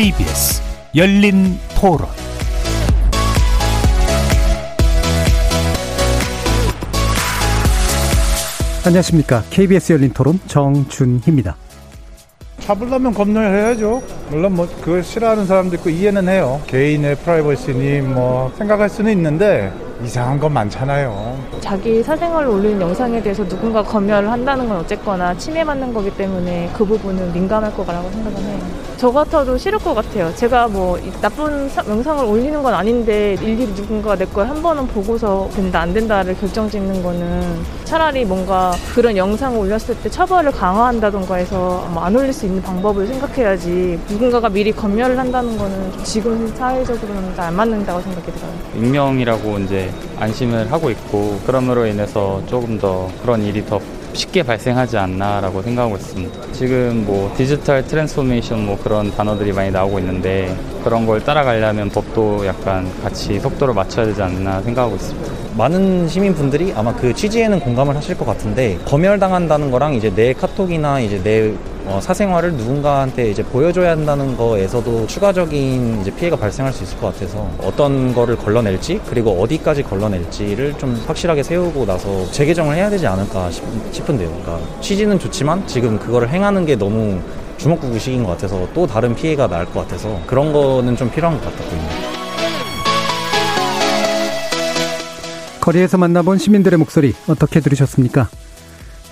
[0.00, 0.62] KBS
[0.96, 2.08] 열린 토론
[8.86, 9.42] 안녕하십니까.
[9.50, 11.54] KBS 열린 토론 정준희입니다.
[12.60, 14.02] 잡으려면 검열 해야죠.
[14.30, 16.62] 물론 뭐 그걸 싫어하는 사람도 있고 이해는 해요.
[16.66, 19.70] 개인의 프라이버시니 뭐 생각할 수는 있는데
[20.04, 21.38] 이상한 건 많잖아요.
[21.60, 27.32] 자기 사생활을 올리는 영상에 대해서 누군가 검열을 한다는 건 어쨌거나 침해받는 거기 때문에 그 부분은
[27.32, 28.58] 민감할 거라고 생각은 해요.
[28.96, 30.30] 저 같아도 싫을 것 같아요.
[30.34, 35.48] 제가 뭐 나쁜 사, 영상을 올리는 건 아닌데 일일이 누군가 내 걸 한 번은 보고서
[35.54, 41.86] 된다 안 된다를 결정 짓는 거는 차라리 뭔가 그런 영상을 올렸을 때 처벌을 강화한다던가 해서
[41.92, 47.54] 뭐 안 올릴 수 있는 방법을 생각해야지 누군가가 미리 검열을 한다는 거는 지금 사회적으로는 안
[47.54, 48.50] 맞는다고 생각이 들어요.
[48.76, 53.80] 익명이라고 이제 안심을 하고 있고 그럼으로 인해서 조금 더 그런 일이 더
[54.12, 56.52] 쉽게 발생하지 않나라고 생각하고 있습니다.
[56.52, 62.90] 지금 뭐 디지털 transformation 뭐 그런 단어들이 많이 나오고 있는데 그런 걸 따라가려면 법도 약간
[63.02, 65.30] 같이 속도를 맞춰야 되지 않나 생각하고 있습니다.
[65.56, 71.22] 많은 시민분들이 아마 그 취지에는 공감을 하실 것 같은데 검열당한다는 거랑 이제 내 카톡이나 이제
[71.22, 71.52] 내
[71.86, 77.48] 어, 사생활을 누군가한테 이제 보여줘야 한다는 거에서도 추가적인 이제 피해가 발생할 수 있을 것 같아서
[77.62, 83.64] 어떤 거를 걸러낼지 그리고 어디까지 걸러낼지를 좀 확실하게 세우고 나서 재개정을 해야 되지 않을까 싶,
[84.08, 87.20] 은데요 그러니까 취지는 좋지만 지금 그거를 행하는 게 너무
[87.60, 91.88] 주먹구구식인 것 같아서 또 다른 피해가 날 것 같아서 그런 거는 좀 필요한 것 같았거든요.
[95.60, 98.28] 거리에서 만나본 시민들의 목소리 어떻게 들으셨습니까?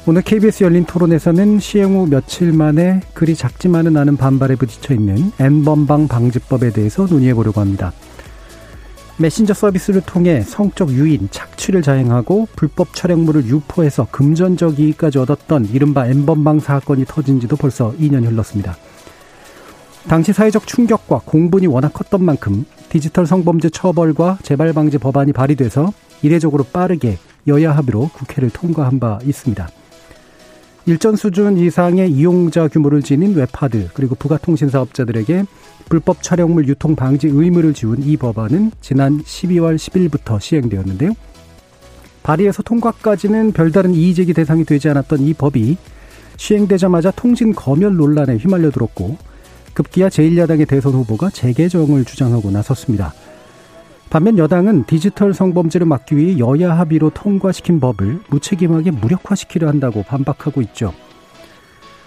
[0.06, 6.08] 오늘 KBS 열린 토론에서는 시행 후 며칠 만에 그리 작지만은 않은 반발에 부딪혀 있는 N번방
[6.08, 7.92] 방지법에 대해서 논의해 보려고 합니다.
[9.20, 16.60] 메신저 서비스를 통해 성적 유인, 착취를 자행하고 불법 촬영물을 유포해서 금전적 이익까지 얻었던 이른바 N번방
[16.60, 18.76] 사건이 터진 지도 벌써 2년이 흘렀습니다.
[20.06, 25.92] 당시 사회적 충격과 공분이 워낙 컸던 만큼 디지털 성범죄 처벌과 재발 방지 법안이 발의돼서
[26.22, 29.68] 이례적으로 빠르게 여야 합의로 국회를 통과한 바 있습니다.
[30.88, 35.44] 일정 수준 이상의 이용자 규모를 지닌 웹하드 그리고 부가통신 사업자들에게
[35.90, 41.12] 불법 촬영물 유통 방지 의무를 지운 이 법안은 지난 12월 10일부터 시행되었는데요.
[42.22, 45.76] 발의에서 통과까지는 별다른 이의제기 대상이 되지 않았던 이 법이
[46.38, 49.18] 시행되자마자 통신 검열 논란에 휘말려 들었고
[49.74, 53.12] 급기야 제1야당의 대선 후보가 재개정을 주장하고 나섰습니다.
[54.10, 60.94] 반면 여당은 디지털 성범죄를 막기 위해 여야 합의로 통과시킨 법을 무책임하게 무력화시키려 한다고 반박하고 있죠.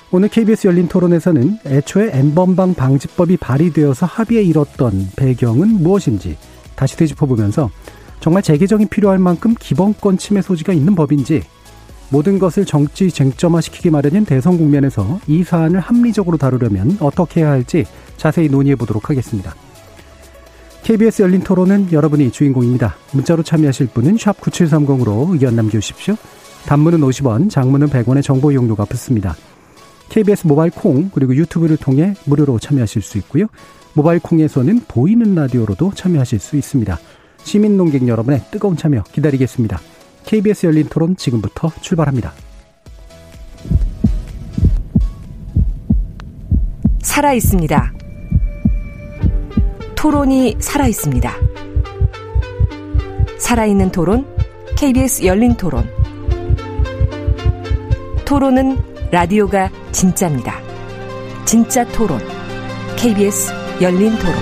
[0.09, 6.38] 오늘 KBS 열린 토론에서는 애초에 N번방 방지법이 발의되어서 합의에 이뤘던 배경은 무엇인지
[6.75, 7.69] 다시 되짚어보면서
[8.19, 11.44] 정말 재개정이 필요할 만큼 기본권 침해 소지가 있는 법인지
[12.09, 17.85] 모든 것을 정치 쟁점화시키기 마련인 대선 국면에서 이 사안을 합리적으로 다루려면 어떻게 해야 할지
[18.17, 19.56] 자세히 논의해 보도록 하겠습니다.
[20.84, 22.96] KBS 열린 토론은 여러분이 주인공입니다.
[23.14, 26.16] 문자로 참여하실 분은 9730으로 의견 남겨주십시오.
[26.66, 29.36] 단문은 50원, 장문은 100원의 정보 이용료가 붙습니다.
[30.09, 33.46] KBS 모바일 콩 그리고 유튜브를 통해 무료로 참여하실 수 있고요.
[33.94, 37.00] 모바일 콩에서는 보이는 라디오로도 참여하실 수 있습니다.
[37.44, 39.80] 시민 농객 여러분의 뜨거운 참여 기다리겠습니다.
[40.25, 42.34] KBS 열린 토론 지금부터 출발합니다.
[47.02, 47.94] 살아 있습니다.
[50.01, 51.31] 토론이 살아 있습니다.
[53.38, 54.25] 살아있는 토론,
[54.75, 55.88] KBS 열린 토론.
[58.25, 58.79] 토론은
[59.11, 60.56] 라디오가 진짜입니다.
[61.45, 62.17] 진짜 토론,
[62.97, 64.34] KBS 열린 토론.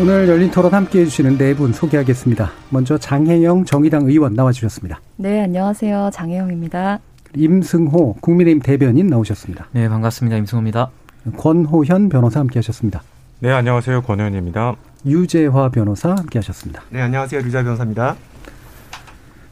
[0.00, 2.52] 오늘 열린 토론 함께 해주시는 네 분 소개하겠습니다.
[2.70, 5.00] 먼저 장혜영 정의당 의원 나와주셨습니다.
[5.16, 6.10] 네, 안녕하세요.
[6.12, 7.00] 장혜영입니다.
[7.34, 9.68] 임승호 국민의힘 대변인 나오셨습니다.
[9.72, 10.36] 네, 반갑습니다.
[10.38, 10.90] 임승호입니다.
[11.36, 13.02] 권호현 변호사 함께 하셨습니다.
[13.40, 14.02] 네, 안녕하세요.
[14.02, 14.76] 권호현입니다.
[15.06, 16.82] 유재화 변호사 함께 하셨습니다.
[16.90, 17.40] 네, 안녕하세요.
[17.40, 18.16] 유재화 변호사입니다.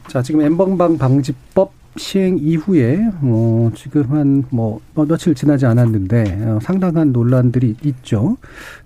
[0.09, 7.77] 자, 지금 엠번방 방지법 시행 이후에 뭐 지금 한뭐 며칠 지나지 않았는데 어, 상당한 논란들이
[7.83, 8.37] 있죠.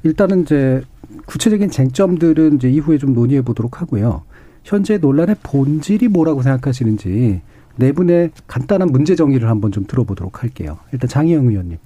[0.05, 0.83] 일단은 이제
[1.27, 4.23] 구체적인 쟁점들은 이제 이후에 좀 논의해 보도록 하고요.
[4.63, 7.43] 현재 논란의 본질이 뭐라고 생각하시는지
[7.76, 10.79] 네 분의 간단한 문제 정리를 한번 좀 들어보도록 할게요.
[10.93, 11.79] 일단 장희영 의원님.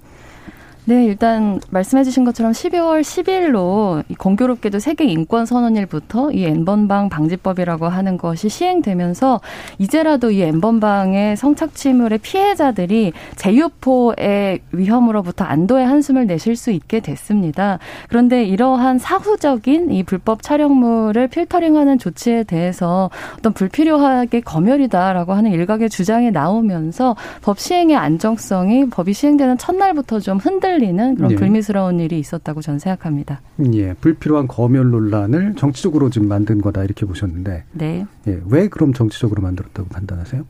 [0.88, 8.48] 네, 일단 말씀해주신 것처럼 12월 10일로 공교롭게도 세계 인권 선언일부터 이 N번방 방지법이라고 하는 것이
[8.48, 9.38] 시행되면서
[9.76, 17.78] 이제라도 이 N번방의 성착취물의 피해자들이 재유포의 위험으로부터 안도의 한숨을 내쉴 수 있게 됐습니다.
[18.08, 26.30] 그런데 이러한 사후적인 이 불법 촬영물을 필터링하는 조치에 대해서 어떤 불필요하게 검열이다라고 하는 일각의 주장이
[26.30, 31.36] 나오면서 법 시행의 안정성이 법이 시행되는 첫날부터 좀 흔들 리는 그런 예.
[31.36, 33.40] 불미스러운 일이 있었다고 저는 생각합니다.
[33.74, 38.06] 예, 불필요한 검열 논란을 정치적으로 지금 만든 거다 이렇게 보셨는데, 네.
[38.26, 40.44] 예, 왜 그럼 정치적으로 만들었다고 판단하세요?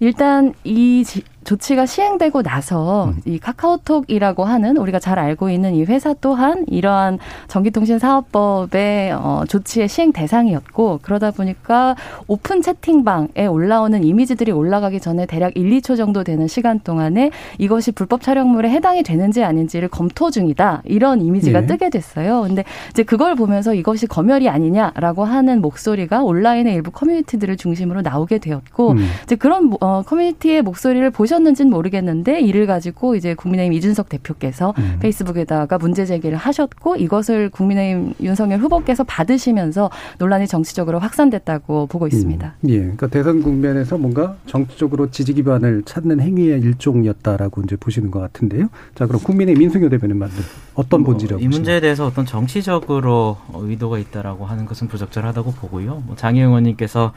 [0.00, 3.20] 일단 이 지- 조치가 시행되고 나서 음.
[3.24, 7.18] 이 카카오톡이라고 하는 우리가 잘 알고 있는 이 회사 또한 이러한
[7.48, 11.96] 전기통신사업법의 어, 조치의 시행 대상이었고 그러다 보니까
[12.26, 18.22] 오픈 채팅방에 올라오는 이미지들이 올라가기 전에 대략 1, 2초 정도 되는 시간 동안에 이것이 불법
[18.22, 21.66] 촬영물에 해당이 되는지 아닌지를 검토 중이다 이런 이미지가 예.
[21.66, 22.42] 뜨게 됐어요.
[22.42, 28.92] 근데 이제 그걸 보면서 이것이 검열이 아니냐라고 하는 목소리가 온라인의 일부 커뮤니티들을 중심으로 나오게 되었고
[28.92, 29.06] 음.
[29.24, 34.96] 이제 그런 어, 커뮤니티의 목소리를 보 셨는지는 모르겠는데 이를 가지고 이제 국민의힘 이준석 대표께서 음.
[35.00, 42.54] 페이스북에다가 문제 제기를 하셨고 이것을 국민의힘 윤석열 후보께서 받으시면서 논란이 정치적으로 확산됐다고 보고 있습니다.
[42.60, 48.20] 음, 예, 그러니까 대선 국면에서 뭔가 정치적으로 지지 기반을 찾는 행위의 일종이었다라고 이제 보시는 것
[48.20, 48.68] 같은데요.
[48.94, 50.42] 자, 그럼 국민의 민승효 대변인 만든
[50.74, 51.58] 어떤 뭐, 본질이라고 이 보시나요?
[51.58, 56.02] 문제에 대해서 어떤 정치적으로 어, 의도가 있다라고 하는 것은 부적절하다고 보고요.
[56.06, 57.12] 뭐 장애 의원님께서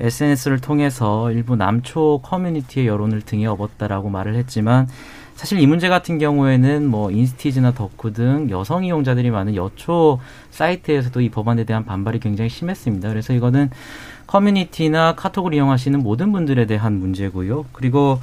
[0.00, 4.88] SNS를 통해서 일부 남초 커뮤니티의 여론을 등에 업었다라고 말을 했지만
[5.34, 10.20] 사실 이 문제 같은 경우에는 뭐 인스티즈나 덕후 등 여성 이용자들이 많은 여초
[10.50, 13.08] 사이트에서도 이 법안에 대한 반발이 굉장히 심했습니다.
[13.08, 13.70] 그래서 이거는
[14.26, 17.64] 커뮤니티나 카톡을 이용하시는 모든 분들에 대한 문제고요.
[17.72, 18.20] 그리고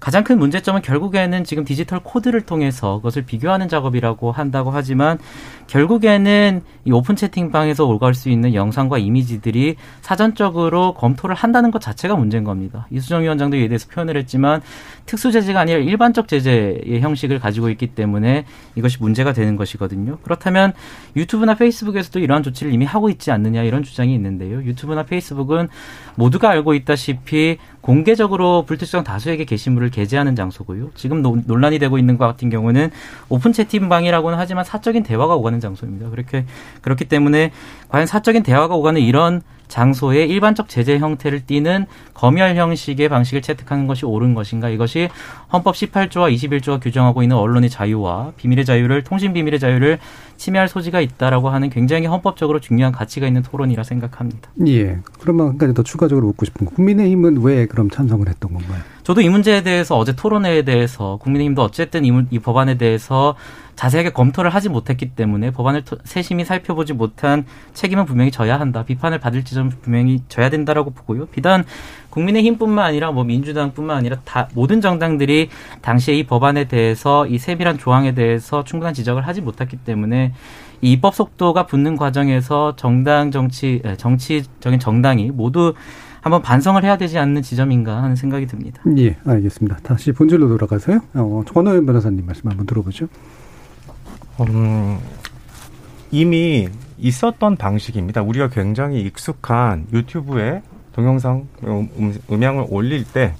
[0.00, 5.18] 가장 큰 문제점은 결국에는 지금 디지털 코드를 통해서 그것을 비교하는 작업이라고 한다고 하지만
[5.66, 12.44] 결국에는 이 오픈 채팅방에서 오갈 수 있는 영상과 이미지들이 사전적으로 검토를 한다는 것 자체가 문제인
[12.44, 12.86] 겁니다.
[12.90, 14.60] 이수정 위원장도 이에 대해서 표현을 했지만
[15.06, 18.44] 특수 제재가 아니라 일반적 제재의 형식을 가지고 있기 때문에
[18.74, 20.18] 이것이 문제가 되는 것이거든요.
[20.22, 20.74] 그렇다면
[21.16, 24.62] 유튜브나 페이스북에서도 이러한 조치를 이미 하고 있지 않느냐 이런 주장이 있는데요.
[24.62, 25.68] 유튜브나 페이스북은
[26.16, 30.90] 모두가 알고 있다시피 공개적으로 불특정 다수에게 게시물을 게재하는 장소고요.
[30.94, 32.90] 지금 노- 논란이 되고 있는 것 같은 경우는
[33.28, 36.10] 오픈 채팅방이라고는 하지만 사적인 대화가 오가는 장소입니다.
[36.10, 36.44] 그렇게
[36.82, 37.52] 그렇기 때문에
[37.88, 44.06] 과연 사적인 대화가 오가는 이런 장소에 일반적 제재 형태를 띠는 검열 형식의 방식을 채택하는 것이
[44.06, 44.68] 옳은 것인가?
[44.68, 45.08] 이것이
[45.52, 49.98] 헌법 18조와 21조가 규정하고 있는 언론의 자유와 비밀의 자유를 통신 비밀의 자유를
[50.36, 54.50] 침해할 소지가 있다라고 하는 굉장히 헌법적으로 중요한 가치가 있는 토론이라 생각합니다.
[54.66, 56.72] 예, 그러면 한 가지 더 추가적으로 묻고 싶은 거.
[56.74, 58.80] 국민의힘은 왜 그럼 찬성을 했던 건가요?
[59.02, 63.34] 저도 이 문제에 대해서 어제 토론회에 대해서 국민의힘도 어쨌든 이, 문- 이 법안에 대해서
[63.76, 67.44] 자세하게 검토를 하지 못했기 때문에 법안을 토- 세심히 살펴보지 못한
[67.74, 68.84] 책임은 분명히 져야 한다.
[68.84, 71.26] 비판을 받을 지점은 분명히 져야 된다라고 보고요.
[71.26, 71.64] 비단
[72.10, 75.48] 국민의힘뿐만 아니라 뭐 민주당뿐만 아니라 다 모든 정당들이
[75.82, 80.32] 당시에 이 법안에 대해서 이 세밀한 조항에 대해서 충분한 지적을 하지 못했기 때문에
[80.80, 85.74] 이 입법 속도가 붙는 과정에서 정당 정치 에, 정치적인 정당이 모두
[86.20, 88.80] 한번 반성을 해야 되지 않는 지점인가 하는 생각이 듭니다.
[88.96, 89.78] 예, 알겠습니다.
[89.82, 91.00] 다시 본질로 돌아가서요.
[91.14, 93.08] 어, 권호연 변호사님 말씀 한번 들어보죠.
[94.40, 94.98] 음,
[96.10, 98.22] 이미 있었던 방식입니다.
[98.22, 103.34] 우리가 굉장히 익숙한 유튜브에 동영상 음, 음향을 올릴 때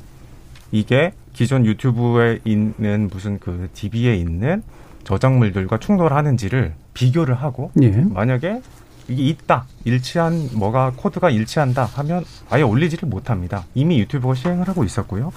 [0.73, 4.63] 이게 기존 유튜브에 있는 무슨 그 DB에 있는
[5.05, 7.91] 저작물들과 충돌하는지를 비교를 하고 예.
[7.91, 8.60] 만약에
[9.08, 13.65] 이게 있다 일치한 뭐가 코드가 일치한다 하면 아예 올리지를 못합니다.
[13.74, 15.32] 이미 유튜브가 시행을 하고 있었고요.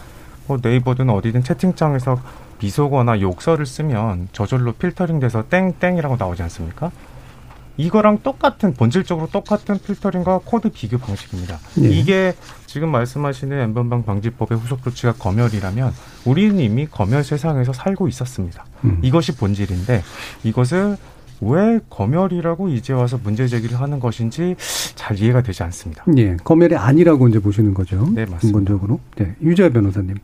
[0.48, 2.20] 뭐 네이버든 어디든 채팅창에서
[2.60, 6.92] 비속어나 욕설을 쓰면 저절로 필터링돼서 땡땡이라고 나오지 않습니까?
[7.78, 11.60] 이거랑 똑같은 본질적으로 똑같은 필터링과 코드 비교 방식입니다.
[11.84, 11.90] 예.
[11.90, 12.34] 이게
[12.66, 15.94] 지금 말씀하시는 N번방 방지법의 후속 조치가 검열이라면
[16.26, 18.66] 우리는 이미 검열 세상에서 살고 있었습니다.
[18.84, 19.00] 음.
[19.04, 20.04] 이것이 본질인데
[20.44, 20.98] 이것을
[21.42, 24.56] 왜 검열이라고 이제 와서 문제 제기를 하는 것인지
[24.96, 26.04] 잘 이해가 되지 않습니다.
[26.18, 27.98] 예, 검열이 아니라고 이제 보시는 거죠.
[28.14, 28.40] 네, 맞습니다.
[28.42, 29.00] 근본적으로.
[29.16, 30.16] 네, 유재 변호사님.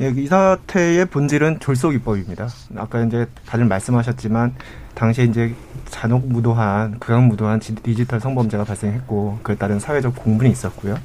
[0.00, 2.48] 예, 이 사태의 본질은 졸속 입법입니다.
[2.76, 4.54] 아까 이제 다들 말씀하셨지만
[4.94, 5.54] 당시에 이제
[5.86, 10.96] 잔혹 무도한 극악 무도한 지- 디지털 성범죄가 발생했고 그에 따른 사회적 공분이 있었고요.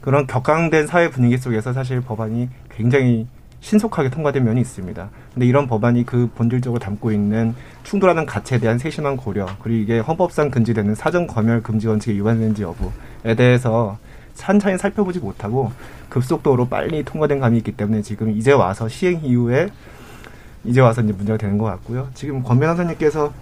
[0.00, 3.26] 그런 격앙된 사회 분위기 속에서 사실 법안이 굉장히
[3.60, 5.08] 신속하게 통과된 면이 있습니다.
[5.34, 10.50] 근데 이런 법안이 그 본질적으로 담고 있는 충돌하는 가치에 대한 세심한 고려, 그리고 이게 헌법상
[10.50, 13.98] 금지되는 사전 검열 금지 원칙에 위반되는지 여부에 대해서
[14.34, 15.70] 천천히 살펴보지 못하고
[16.08, 19.68] 급속도로 빨리 통과된 감이 있기 때문에 지금 이제 와서 시행 이후에
[20.64, 22.08] 이제 와서 이제 문제가 되는 것 같고요.
[22.14, 23.32] 지금 권 변호사님께서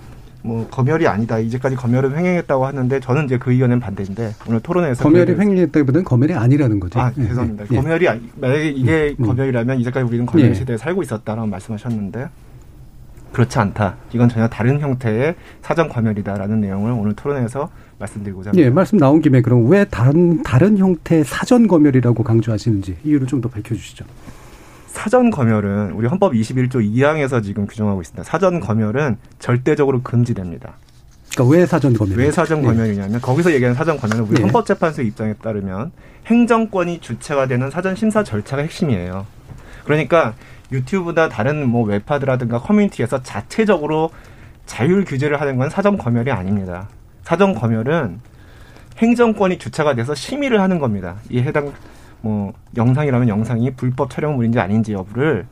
[0.49, 1.39] 뭐 검열이 아니다.
[1.39, 6.81] 이제까지 검열을 횡행했다고 하는데 저는 이제 그 의견은 반대인데 오늘 토론회에서 검열이 횡행했다기보다는 검열이 아니라는
[6.81, 6.99] 거죠.
[6.99, 7.65] 아 예, 죄송합니다.
[7.71, 7.77] 예.
[7.77, 9.27] 검열이 아니- 만약에 이게 음, 음.
[9.27, 10.55] 검열이라면 이제까지 우리는 검열 예.
[10.55, 12.29] 시대에 살고 있었다라고 말씀하셨는데
[13.35, 13.97] 그렇지 않다.
[14.15, 18.65] 이건 전혀 다른 형태의 사전 검열이다라는 내용을 오늘 토론회에서 말씀드리고자 합니다.
[18.67, 23.51] 예, 말씀 나온 김에 그럼 왜 다른 다른 형태의 사전 검열이라고 강조하시는지 이유를 좀 더
[23.51, 24.07] 밝혀 주시죠.
[24.89, 28.25] 사전 검열은 우리 헌법 21조 2항에서 지금 규정하고 있습니다.
[28.25, 30.75] 사전 검열은 절대적으로 금지됩니다.
[31.35, 32.19] 그러니까 왜 사전 검열?
[32.19, 34.43] 왜 사전 검열이냐면 거기서 얘기하는 사전 검열은 우리 예.
[34.43, 35.93] 헌법재판소의 입장에 따르면
[36.27, 39.27] 행정권이 주체가 되는 사전 심사 절차가 핵심이에요.
[39.85, 40.35] 그러니까
[40.73, 44.11] 유튜브나 다른 뭐 웹하드라든가 커뮤니티에서 자체적으로
[44.67, 46.89] 자율 규제를 하는 건 사전 검열이 아닙니다.
[47.23, 48.21] 사전 검열은
[48.99, 51.17] 행정권이 주체가 돼서 심의를 하는 겁니다.
[51.31, 51.73] 이 해당
[52.21, 55.47] 뭐 영상이라면 영상이 불법 촬영물인지 아닌지 여부를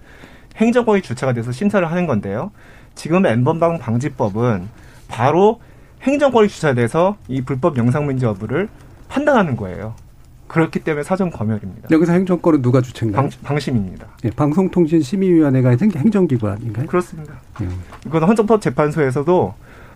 [0.57, 2.51] 행정권이 주체가 돼서 심사를 하는 건데요.
[2.95, 4.69] 지금 엠번방 방지법은
[5.09, 5.61] 바로
[6.03, 8.69] 행정권이 주체돼서 이 불법 영상물인지 여부를
[9.09, 9.95] 판단하는 거예요.
[10.49, 11.89] 그렇기 때문에 사전 검열입니다.
[11.91, 13.23] 여기서 행정권은 누가 주체인가요?
[13.23, 14.07] 방, 방심입니다.
[14.25, 16.87] 예, 방송통신심의위원회가 행- 행정기관인가요?
[16.87, 17.35] 그렇습니다.
[17.63, 17.69] 예.
[18.07, 19.55] 이건 헌법재판소에서도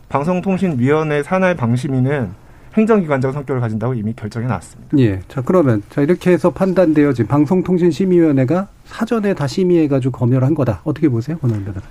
[0.08, 2.32] 방송통신위원회 산하의 방심위는
[2.74, 4.98] 행정기관적 성격을 가진다고 이미 결정해 놨습니다.
[4.98, 5.20] 예.
[5.28, 10.80] 자, 그러면, 자, 이렇게 해서 판단되어 지금 방송통신심의위원회가 사전에 다 심의해가지고 검열한 거다.
[10.84, 11.36] 어떻게 보세요?
[11.42, 11.86] 오늘 변호사.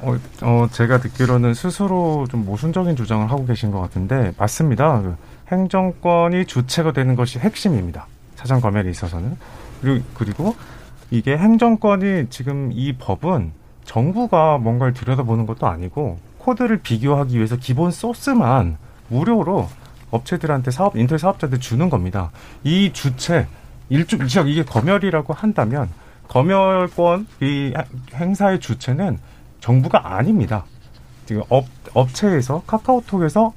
[0.00, 5.00] 어, 어, 제가 듣기로는 스스로 좀 모순적인 주장을 하고 계신 것 같은데 맞습니다.
[5.02, 5.16] 그
[5.48, 8.06] 행정권이 주체가 되는 것이 핵심입니다.
[8.34, 9.36] 사전 검열에 있어서는
[9.80, 10.56] 그리고, 그리고
[11.10, 13.52] 이게 행정권이 지금 이 법은
[13.84, 18.76] 정부가 뭔가를 들여다보는 것도 아니고 코드를 비교하기 위해서 기본 소스만
[19.08, 19.68] 무료로
[20.10, 22.30] 업체들한테 사업 인터넷 사업자들 주는 겁니다.
[22.64, 23.46] 이 주체
[23.88, 25.88] 일주 이게 검열이라고 한다면
[26.28, 27.72] 검열권 이
[28.14, 29.18] 행사의 주체는
[29.60, 30.64] 정부가 아닙니다.
[31.26, 33.52] 지금 업, 업체에서 카카오톡에서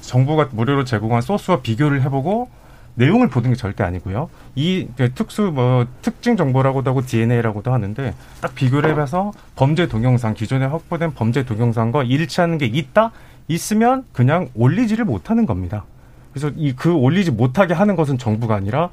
[0.00, 2.48] 정부가 무료로 제공한 소스와 비교를 해보고
[2.94, 4.28] 내용을 보는 게 절대 아니고요.
[4.54, 11.14] 이 특수 뭐 특징 정보라고도 하고 DNA라고도 하는데 딱 비교를 해봐서 범죄 동영상 기존에 확보된
[11.14, 13.12] 범죄 동영상과 일치하는 게 있다
[13.48, 15.84] 있으면 그냥 올리지를 못하는 겁니다.
[16.32, 18.90] 그래서 이 그 올리지 못하게 하는 것은 정부가 아니라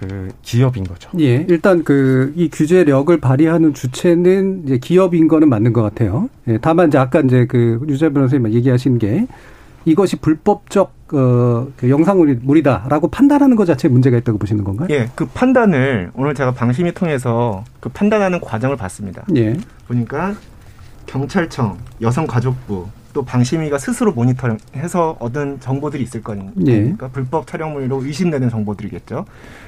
[0.00, 1.10] 그 기업인 거죠.
[1.18, 6.28] 예, 일단 그 이 규제력을 발휘하는 주체는 이제 기업인 거는 맞는 것 같아요.
[6.48, 9.26] 예, 다만 이제 아까 이제 그 유재 변호사님 얘기하신 게
[9.84, 14.88] 이것이 불법적 어, 그 영상물이다라고 판단하는 것 자체에 문제가 있다고 보시는 건가요?
[14.90, 19.24] 예, 그 판단을 오늘 제가 방심위 통해서 그 판단하는 과정을 봤습니다.
[19.36, 19.56] 예.
[19.86, 20.34] 보니까
[21.06, 26.94] 경찰청, 여성가족부, 또 방심위가 스스로 모니터링해서 얻은 정보들이 있을 거니까 예.
[27.12, 29.24] 불법 촬영물로 의심되는 정보들이겠죠.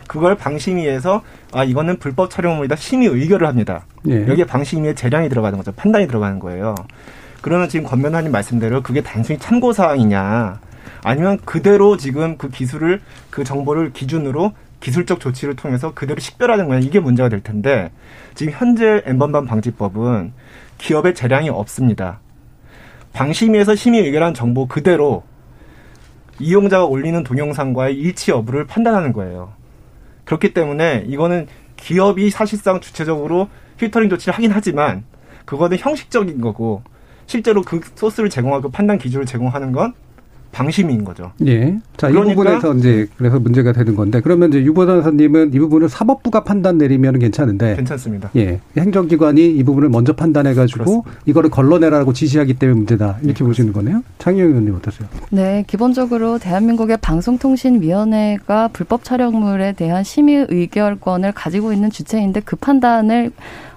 [0.07, 3.85] 그걸 방심위에서 아 이거는 불법 촬영물이다 심의 의결을 합니다.
[4.09, 4.27] 예.
[4.27, 5.73] 여기에 방심위의 재량이 들어가는 거죠.
[5.73, 6.75] 판단이 들어가는 거예요.
[7.41, 10.61] 그러면 지금 권 변호사님 말씀대로 그게 단순히 참고 사항이냐
[11.03, 17.01] 아니면 그대로 지금 그 기술을 그 정보를 기준으로 기술적 조치를 통해서 그대로 식별하는 거냐 이게
[17.01, 17.91] 문제가 될 텐데
[18.35, 20.33] 지금 현재 엠번방 방지법은
[20.79, 22.21] 기업의 재량이 없습니다.
[23.13, 25.25] 방심위에서 심의 의결한 정보 그대로
[26.39, 29.53] 이용자가 올리는 동영상과의 일치 여부를 판단하는 거예요.
[30.25, 33.49] 그렇기 때문에 이거는 기업이 사실상 주체적으로
[33.79, 35.05] 필터링 조치를 하긴 하지만
[35.45, 36.83] 그거는 형식적인 거고
[37.27, 39.95] 실제로 그 소스를 제공하고 판단 기준을 제공하는 건
[40.53, 41.31] 방심인 거죠.
[41.47, 41.79] 예.
[41.97, 45.89] 자, 이 그러니까- 부분에서 이제 그래서 문제가 되는 건데 그러면 이제 유보 변호사님은 이 부분을
[45.89, 48.31] 사법부가 판단 내리면 괜찮은데 괜찮습니다.
[48.37, 48.61] 예.
[48.77, 53.19] 행정기관이 이 부분을 먼저 판단해 가지고 이거를 걸러내라고 지시하기 때문에 문제다.
[53.23, 54.03] 이렇게 보시는 거네요.
[54.19, 55.09] 장영 의원님 어떠세요?
[55.31, 63.31] 네, 기본적으로 대한민국의 방송통신위원회가 불법 촬영물에 대한 심의 의결권을 가지고 있는 주체인데 그 판단을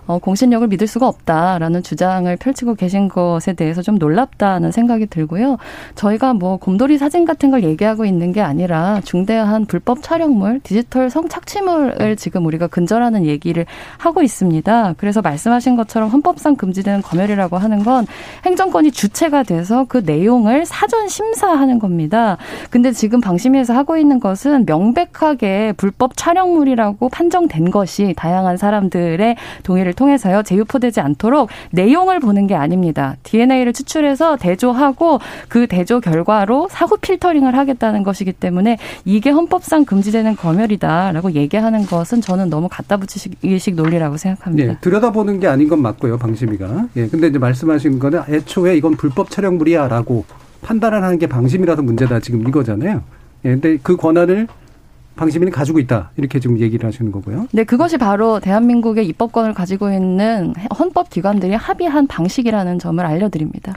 [0.06, 5.58] 어, 공신력을 믿을 수가 없다라는 주장을 펼치고 계신 것에 대해서 좀 놀랍다는 생각이 들고요.
[5.96, 12.16] 저희가 뭐 곰돌이 사진 같은 걸 얘기하고 있는 게 아니라 중대한 불법 촬영물, 디지털 성착취물을
[12.18, 13.66] 지금 우리가 근절하는 얘기를
[13.98, 14.96] 하고 있습니다.
[14.98, 18.06] 그래서 말씀하신 것처럼 헌법상 금지되는 검열이라고 하는 건
[18.46, 22.38] 행정권이 주체가 돼서 그 내용을 사전 심사하는 겁니다.
[22.70, 30.44] 근데 지금 방심위에서 하고 있는 것은 명백하게 불법 촬영물이라고 판정된 것이 다양한 사람들의 동의를 통해서요
[30.44, 33.16] 재유포되지 않도록 내용을 보는 게 아닙니다.
[33.24, 41.34] DNA를 추출해서 대조하고 그 대조 결과로 사후 필터링을 하겠다는 것이기 때문에 이게 헌법상 금지되는 검열이다라고
[41.34, 44.74] 얘기하는 것은 저는 너무 갖다 붙이식 논리라고 생각합니다.
[44.74, 46.88] 예, 들여다보는 게 아닌 건 맞고요, 방심위가.
[46.96, 50.26] 예, 근데 이제 말씀하신 거는 애초에 이건 불법 촬영물이야라고
[50.62, 53.02] 판단을 하는 게 방심이라서 문제다 지금 이거잖아요.
[53.46, 54.48] 예, 근데 그 권한을
[55.16, 57.48] 방시민이 가지고 있다 이렇게 지금 얘기를 하시는 거고요.
[57.52, 63.74] 네, 그것이 바로 대한민국의 입법권을 가지고 있는 헌법 기관들이 합의한 방식이라는 점을 알려드립니다.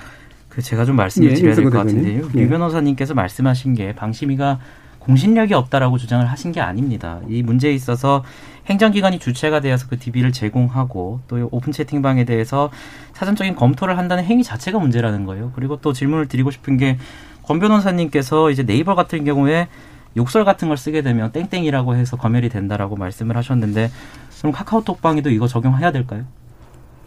[0.48, 2.28] 그 제가 좀 말씀을 예, 드려야 될 것 같은데요.
[2.34, 2.40] 예.
[2.40, 4.58] 류 변호사님께서 말씀하신 게 방심위가
[5.00, 7.20] 공신력이 없다라고 주장을 하신 게 아닙니다.
[7.28, 8.24] 이 문제에 있어서
[8.66, 12.70] 행정기관이 주체가 되어서 그 DB를 제공하고 또 오픈 채팅방에 대해서
[13.12, 15.52] 사전적인 검토를 한다는 행위 자체가 문제라는 거예요.
[15.54, 16.98] 그리고 또 질문을 드리고 싶은 게
[17.46, 19.68] 권 변호사님께서 이제 네이버 같은 경우에
[20.16, 23.90] 욕설 같은 걸 쓰게 되면 땡땡이라고 해서 검열이 된다라고 말씀을 하셨는데
[24.38, 26.24] 그럼 카카오톡방에도 이거 적용해야 될까요?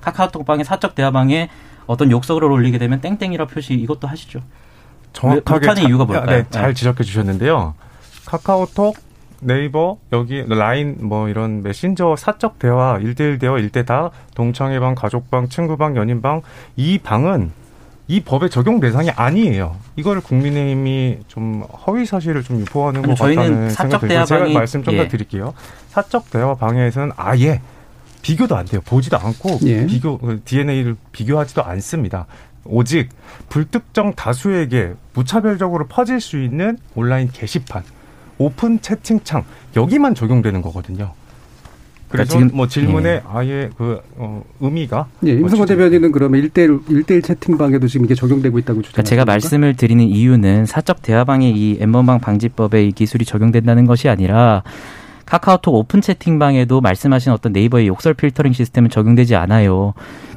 [0.02, 1.50] 카카오톡방의 사적 대화방에
[1.88, 4.42] 어떤 욕설을 올리게 되면 땡땡이라 표시 이것도 하시죠.
[5.14, 6.38] 정확하게 못하는 자- 이유가 뭘까요?
[6.38, 7.74] 네, 잘 지적해 주셨는데요.
[8.26, 8.96] 카카오톡,
[9.42, 15.96] 네이버, 여기 라인 뭐 이런 메신저 사적 대화, 일대일 대화, 일대다 동창회 방, 가족방, 친구방,
[15.96, 16.42] 연인방
[16.76, 17.52] 이 방은
[18.10, 19.78] 이 법의 적용 대상이 아니에요.
[19.96, 25.08] 이거를 국민의힘이 좀 허위 사실을 좀 유포하는 것 같다는 생각이 들고 제가 말씀 좀더 예.
[25.08, 25.54] 드릴게요.
[25.90, 27.62] 사적 대화 방에서는 아예
[28.24, 28.82] 비교도 안 돼요.
[28.84, 29.86] 보지도 않고 예.
[29.86, 32.26] 비교 DNA를 비교하지도 않습니다.
[32.66, 33.10] 오직
[33.48, 37.84] 불특정 다수에게 무차별적으로 퍼질 수 있는 온라인 게시판,
[38.40, 41.14] 오픈 채팅창 여기만 적용되는 거거든요.
[42.10, 47.22] 그래서 그러니까 지금- 뭐 질문에 아예 그 어, 의미가 예, 임성호 뭐 대변인은 그러면 일대일일대일
[47.22, 48.92] 채팅방에도 지금 이게 적용되고 있다고 주장하십니까?
[48.94, 54.64] 그러니까 제가 말씀을 드리는 이유는 사적 대화방에 이 N번방 방지법의 이 기술이 적용된다는 것이 아니라
[55.26, 59.94] 카카오톡 오픈 채팅방에도 말씀하신 어떤 네이버의 욕설 필터링 시스템은 적용되지 않아요.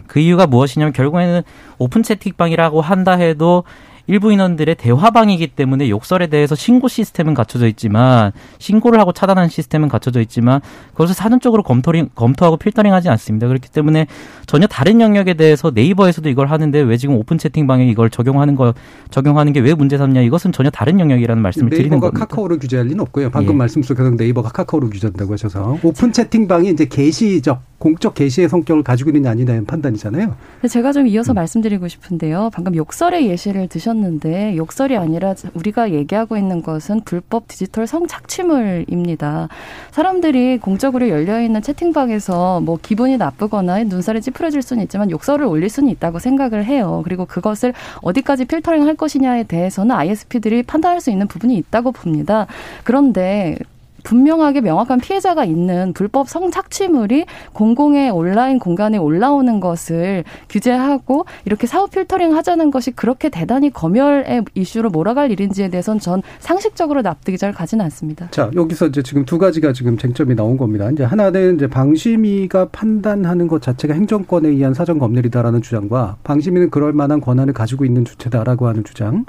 [0.07, 1.41] 그 이유가 무엇이냐면 결국에는
[1.79, 3.65] 오픈 채팅방이라고 한다 해도
[4.07, 10.21] 일부 인원들의 대화방이기 때문에 욕설에 대해서 신고 시스템은 갖춰져 있지만 신고를 하고 차단하는 시스템은 갖춰져
[10.21, 10.61] 있지만
[10.93, 13.49] 그것을 사전적으로 검토링, 검토하고 필터링하지 않습니다.
[13.49, 14.07] 그렇기 때문에
[14.47, 18.75] 전혀 다른 영역에 대해서 네이버에서도 이걸 하는데 왜 지금 오픈 채팅방에 이걸 적용하는 거
[19.11, 22.27] 적용하는 게 왜 문제 삼냐 이것은 전혀 다른 영역이라는 말씀을 드리는 네이버가 겁니다.
[22.27, 23.31] 카카오를 규제할 리는 없고요.
[23.31, 23.59] 방금 예.
[23.59, 29.31] 말씀 속에서 네이버가 카카오를 규제한다고 하셔서 오픈 채팅방이 이제 게시적 공적 게시의 성격을 가지고 있느냐
[29.31, 30.35] 아니냐는 판단이잖아요.
[30.69, 31.09] 제가 좀 음.
[31.09, 32.51] 이어서 말씀드리고 싶은데요.
[32.53, 39.49] 방금 욕설의 예시를 드셨 는데 욕설이 아니라 우리가 얘기하고 있는 것은 불법 디지털 성착취물입니다.
[39.91, 45.91] 사람들이 공적으로 열려 있는 채팅방에서 뭐 기분이 나쁘거나 눈살이 찌푸려질 수는 있지만 욕설을 올릴 수는
[45.91, 47.03] 있다고 생각을 해요.
[47.05, 52.47] 그리고 그것을 어디까지 필터링 할 것이냐에 대해서는 ISP들이 판단할 수 있는 부분이 있다고 봅니다.
[52.85, 53.57] 그런데
[54.03, 62.35] 분명하게 명확한 피해자가 있는 불법 성착취물이 공공의 온라인 공간에 올라오는 것을 규제하고 이렇게 사후 필터링
[62.35, 68.29] 하자는 것이 그렇게 대단히 검열의 이슈로 몰아갈 일인지에 대해서는 전 상식적으로 납득이 잘 가지는 않습니다.
[68.31, 70.91] 자, 여기서 이제 지금 두 가지가 지금 쟁점이 나온 겁니다.
[70.91, 77.21] 이제 하나는 이제 방심위가 판단하는 것 자체가 행정권에 의한 사전 검열이다라는 주장과 방심위는 그럴 만한
[77.21, 79.25] 권한을 가지고 있는 주체다라고 하는 주장.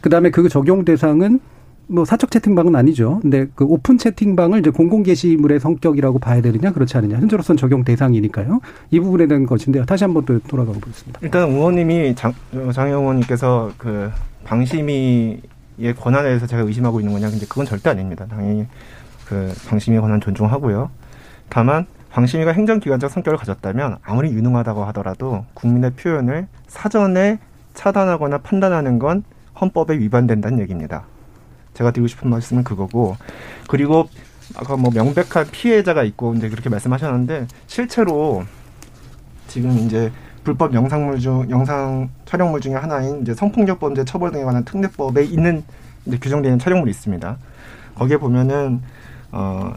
[0.00, 1.40] 그다음에 그 적용 대상은
[1.88, 3.18] 뭐 사적 채팅방은 아니죠.
[3.22, 7.16] 근데 그 오픈 채팅방을 이제 공공 게시물의 성격이라고 봐야 되느냐 그렇지 않느냐.
[7.16, 8.60] 현재로서는 적용 대상이니까요.
[8.90, 9.84] 이 부분에 대한 것인데요.
[9.86, 11.20] 다시 한번 또 돌아가 보겠습니다.
[11.22, 14.10] 일단 의원님이 장, 어, 장영 의원님께서 그
[14.44, 17.30] 방심위의 권한에 대해서 제가 의심하고 있는 거냐?
[17.30, 18.26] 근데 그건 절대 아닙니다.
[18.28, 18.66] 당연히
[19.26, 20.90] 그 방심위 권한 존중하고요.
[21.48, 27.38] 다만 방심위가 행정기관적 성격을 가졌다면 아무리 유능하다고 하더라도 국민의 표현을 사전에
[27.72, 29.24] 차단하거나 판단하는 건
[29.58, 31.04] 헌법에 위반된다는 얘기입니다.
[31.78, 33.16] 제가 드리고 싶은 말씀은 그거고
[33.68, 34.08] 그리고
[34.56, 38.44] 아까 뭐 명백한 피해자가 있고 이제 그렇게 말씀하셨는데 실제로
[39.46, 40.10] 지금 이제
[40.42, 45.62] 불법 영상물 중 영상 촬영물 중에 하나인 이제 성폭력 범죄 처벌 등에 관한 특례법에 있는
[46.06, 47.38] 이제 규정되는 촬영물이 있습니다.
[47.94, 48.82] 거기에 보면은
[49.30, 49.72] 어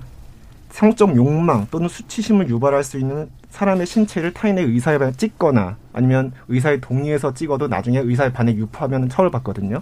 [0.69, 6.79] 성적 욕망 또는 수치심을 유발할 수 있는 사람의 신체를 타인의 의사에 반해 찍거나 아니면 의사의
[6.81, 9.81] 동의해서 찍어도 나중에 의사의 반에 유포하면 처벌받거든요.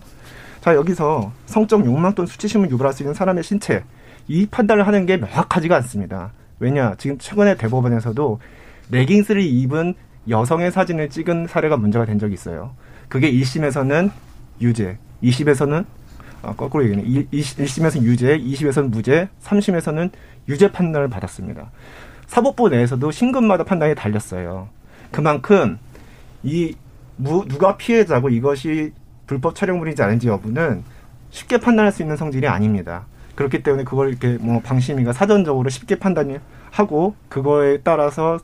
[0.61, 3.83] 자 여기서 성적 욕망 또는 수치심을 유발할 수 있는 사람의 신체
[4.27, 6.31] 이 판단을 하는 게 명확하지가 않습니다.
[6.59, 8.39] 왜냐 지금 최근에 대법원에서도
[8.91, 9.95] 레깅스를 입은
[10.27, 12.75] 여성의 사진을 찍은 사례가 문제가 된 적이 있어요.
[13.07, 14.11] 그게 1심에서는
[14.61, 15.85] 유죄, 2심에서는
[16.41, 17.27] 아, 거꾸로 얘기하네.
[17.31, 20.11] 1 심에서는 유죄, 2심에서는 무죄, 3심에서는
[20.47, 21.71] 유죄 판단을 받았습니다.
[22.27, 24.69] 사법부 내에서도 신금마다 판단이 달렸어요.
[25.11, 25.79] 그만큼
[26.43, 26.75] 이
[27.17, 28.93] 무, 누가 피해자고 이것이
[29.29, 30.83] 불법 촬영물인지 아닌지 여부는
[31.29, 33.05] 쉽게 판단할 수 있는 성질이 아닙니다.
[33.35, 38.39] 그렇기 때문에 그걸 이렇게 뭐 방심위가 사전적으로 쉽게 판단을 하고 그거에 따라서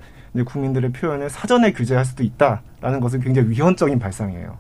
[0.46, 4.60] 국민들의 표현을 사전에 규제할 수도 있다라는 것은 굉장히 위헌적인 발상이에요.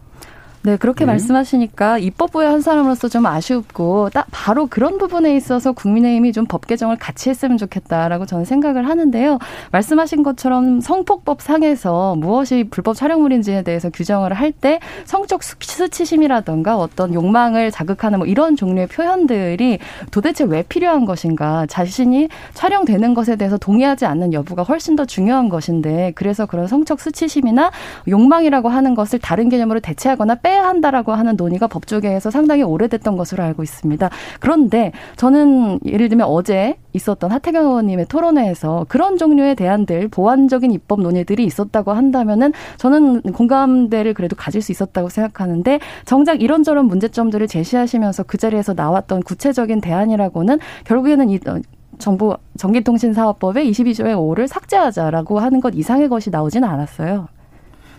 [0.66, 1.12] 네, 그렇게 네.
[1.12, 6.98] 말씀하시니까 입법부의 한 사람으로서 좀 아쉽고 딱 바로 그런 부분에 있어서 국민의힘이 좀 법 개정을
[6.98, 9.38] 같이 했으면 좋겠다라고 저는 생각을 하는데요.
[9.72, 17.14] 말씀하신 것처럼 성폭법 상에서 무엇이 불법 촬영물인지에 대해서 규정을 할 때 성적 수- 수치심이라던가 어떤
[17.14, 19.80] 욕망을 자극하는 뭐 이런 종류의 표현들이
[20.12, 26.14] 도대체 왜 필요한 것인가 자신이 촬영되는 것에 대해서 동의하지 않는 여부가 훨씬 더 중요한 것인데
[26.16, 27.72] 그래서 그런 성적 수치심이나
[28.08, 33.64] 욕망이라고 하는 것을 다른 개념으로 대체하거나 빼야 한다라고 하는 논의가 법조계에서 상당히 오래됐던 것으로 알고
[33.64, 34.10] 있습니다.
[34.40, 41.44] 그런데 저는 예를 들면 어제 있었던 하태경 의원님의 토론회에서 그런 종류의 대안들 보완적인 입법 논의들이
[41.44, 48.74] 있었다고 한다면은 저는 공감대를 그래도 가질 수 있었다고 생각하는데 정작 이런저런 문제점들을 제시하시면서 그 자리에서
[48.74, 51.60] 나왔던 구체적인 대안이라고는 결국에는 이 어,
[51.98, 57.28] 정부 전기통신사업법의 22조의 5를 삭제하자라고 하는 것 이상의 것이 나오지는 않았어요.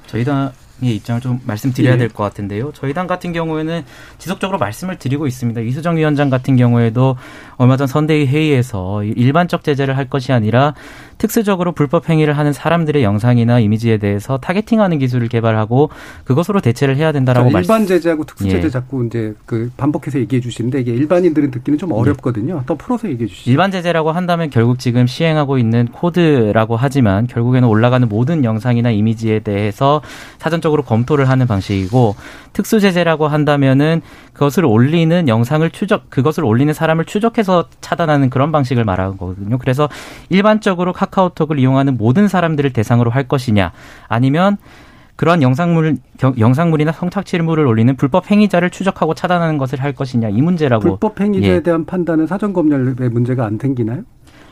[0.07, 0.51] 저희 당의
[0.83, 1.99] 입장을 좀 말씀드려야 예.
[1.99, 2.73] 될것 같은데요.
[2.75, 3.85] 저희 당 같은 경우에는
[4.19, 5.61] 지속적으로 말씀을 드리고 있습니다.
[5.63, 7.17] 이수정 위원장 같은 경우에도
[7.57, 10.75] 얼마 전 선대위 회의에서 일반적 제재를 할 것이 아니라
[11.19, 15.91] 특수적으로 불법 행위를 하는 사람들의 영상이나 이미지에 대해서 타겟팅하는 기술을 개발하고
[16.25, 17.87] 그것으로 대체를 해야 된다라고 그러니까 일반.
[17.87, 18.71] 제재하고 특수 제재 예.
[18.71, 22.65] 자꾸 이제 그 반복해서 얘기해 주시는데 이게 일반인들은 듣기는 좀 어렵거든요.
[22.67, 23.51] 더 풀어서 얘기해 주시죠.
[23.51, 30.03] 일반 제재라고 한다면 결국 지금 시행하고 있는 코드라고 하지만 결국에는 올라가는 모든 영상이나 이미지에 대해서
[30.39, 32.17] 사전적으로 검토를 하는 방식이고
[32.53, 34.01] 특수 제재라고 한다면은
[34.37, 39.57] 그것을 올리는 영상을 추적 그것을 올리는 사람을 추적해서 차단하는 그런 방식을 말하는 거거든요.
[39.57, 39.89] 그래서
[40.29, 43.73] 일반적으로 카카오톡을 이용하는 모든 사람들을 대상으로 할 것이냐
[44.09, 44.59] 아니면
[45.17, 50.83] 그러한 영상물 경- 영상물이나 성착취물을 올리는 불법 행위자를 추적하고 차단하는 것을 할 것이냐 이 문제라고
[50.83, 51.61] 불법 행위자에 예.
[51.61, 54.03] 대한 판단은 사전 검열에 문제가 안 생기나요?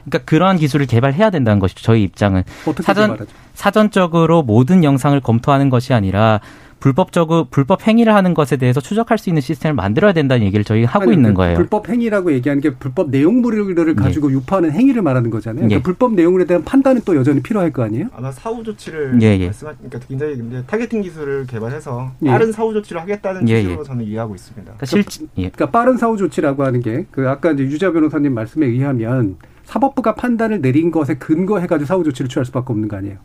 [0.07, 1.83] 그러니까 그러한 기술을 개발해야 된다는 것이죠.
[1.83, 2.44] 저희 입장은
[2.81, 3.31] 사전 개발하죠?
[3.53, 6.40] 사전적으로 모든 영상을 검토하는 것이 아니라
[6.85, 11.05] 불법적으로 불법 행위를 하는 것에 대해서 추적할 수 있는 시스템을 만들어야 된다는 얘기를 저희 하고
[11.05, 11.57] 아니, 있는 그 거예요.
[11.57, 15.66] 불법 행위라고 얘기하는 게 불법 내용물을 가지고 유포하는 행위를 말하는 거잖아요.
[15.70, 15.77] 예.
[15.77, 18.09] 그 불법 내용물에 대한 판단은 또 여전히 필요할 거 아니에요?
[18.14, 19.47] 아마 사후 조치를 예, 예.
[19.47, 22.29] 말씀하니까 굉장히 근데 targeting 기술을 개발해서 예.
[22.29, 23.85] 빠른 사후 조치를 하겠다는 예, 취지로 예.
[23.87, 24.64] 저는 이해하고 있습니다.
[24.64, 25.49] 그러니까 실제 예.
[25.49, 30.61] 그러니까 빠른 사후 조치라고 하는 게 그 아까 이제 유자 변호사님 말씀에 의하면 사법부가 판단을
[30.61, 33.16] 내린 것에 근거해가지고 사후 조치를 취할 수밖에 없는 거 아니에요?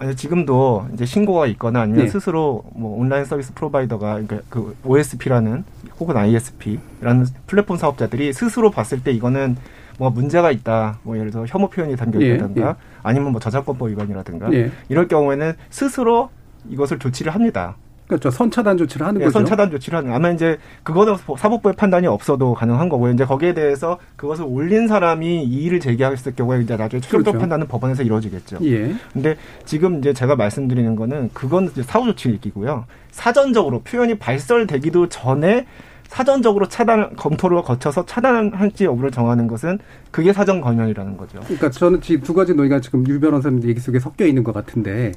[0.00, 2.08] 아니 지금도 이제 신고가 있거나 아니면 예.
[2.08, 5.62] 스스로 뭐 online service provider가 그러니까 그 OSP라는
[6.00, 9.58] 혹은 ISP라는 플랫폼 사업자들이 스스로 봤을 때 이거는
[9.98, 11.00] 뭐 문제가 있다.
[11.02, 12.74] 뭐 예를 들어 혐오 표현이 담겨 있다든가 예, 예.
[13.02, 14.70] 아니면 뭐 저작권법 위반이라든가 예.
[14.88, 16.30] 이럴 경우에는 스스로
[16.70, 17.76] 이것을 조치를 합니다.
[18.10, 18.28] 그렇죠.
[18.30, 19.38] 선차단 조치를 하는 예, 거죠.
[19.38, 23.12] 선차단 조치를 하는 아마 이제 그거는 사법부의 판단이 없어도 가능한 거고요.
[23.12, 27.38] 이제 거기에 대해서 그것을 올린 사람이 이의를 제기했을 경우에 이제 나중에 최종적 그렇죠.
[27.38, 28.58] 판단은 법원에서 이루어지겠죠.
[28.64, 28.94] 예.
[29.12, 32.84] 근데 지금 이제 제가 말씀드리는 거는 그건 사후 조치 얘기고요.
[33.12, 35.66] 사전적으로 표현이 발설되기도 전에
[36.08, 39.78] 사전적으로 차단 검토를 거쳐서 차단할지 여부를 정하는 것은
[40.10, 41.38] 그게 사전 검열이라는 거죠.
[41.44, 45.12] 그러니까 저는 지금 두 가지 논의가 지금 유 변호사님 얘기 속에 섞여 있는 것 같은데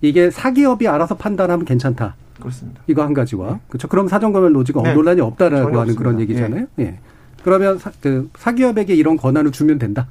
[0.00, 2.14] 이게 사기업이 알아서 판단하면 괜찮다.
[2.40, 2.80] 그렇습니다.
[2.86, 3.88] 이거 한 가지와 그렇죠.
[3.88, 4.94] 그럼 사전검열 노지가 네.
[4.94, 6.20] 논란이 없다라고 하는 그런 없습니다.
[6.20, 6.66] 얘기잖아요.
[6.78, 6.98] 예.
[7.42, 10.06] 그러면 사, 그 사기업에게 이런 권한을 주면 된다.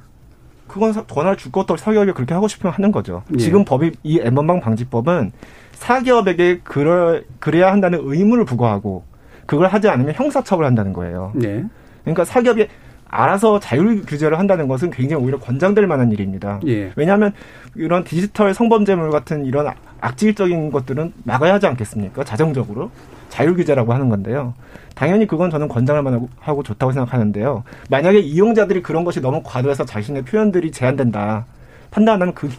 [0.66, 3.22] 그건 사- 권한을 줄 것도 사기업이 그렇게 하고 싶으면 하는 거죠.
[3.32, 3.38] 예.
[3.38, 5.32] 지금 법이 이 엠번방 방지법은
[5.72, 9.04] 사기업에게 그럴 그래야 한다는 의무를 부과하고
[9.46, 11.32] 그걸 하지 않으면 형사처벌한다는 거예요.
[11.34, 11.64] 네.
[12.04, 12.66] 그러니까 사기업이
[13.08, 16.60] 알아서 자율 규제를 한다는 것은 굉장히 오히려 권장될 만한 일입니다.
[16.66, 16.92] 예.
[16.94, 17.32] 왜냐하면
[17.74, 19.68] 이런 디지털 성범죄물 같은 이런
[20.00, 22.24] 악질적인 것들은 막아야 하지 않겠습니까?
[22.24, 22.90] 자정적으로
[23.28, 24.54] 자율 규제라고 하는 건데요.
[24.94, 27.62] 당연히 그건 저는 권장할 만하고 좋다고 생각하는데요.
[27.88, 31.46] 만약에 이용자들이 그런 것이 너무 과도해서 자신의 표현들이 제한된다
[31.90, 32.50] 판단하면 그,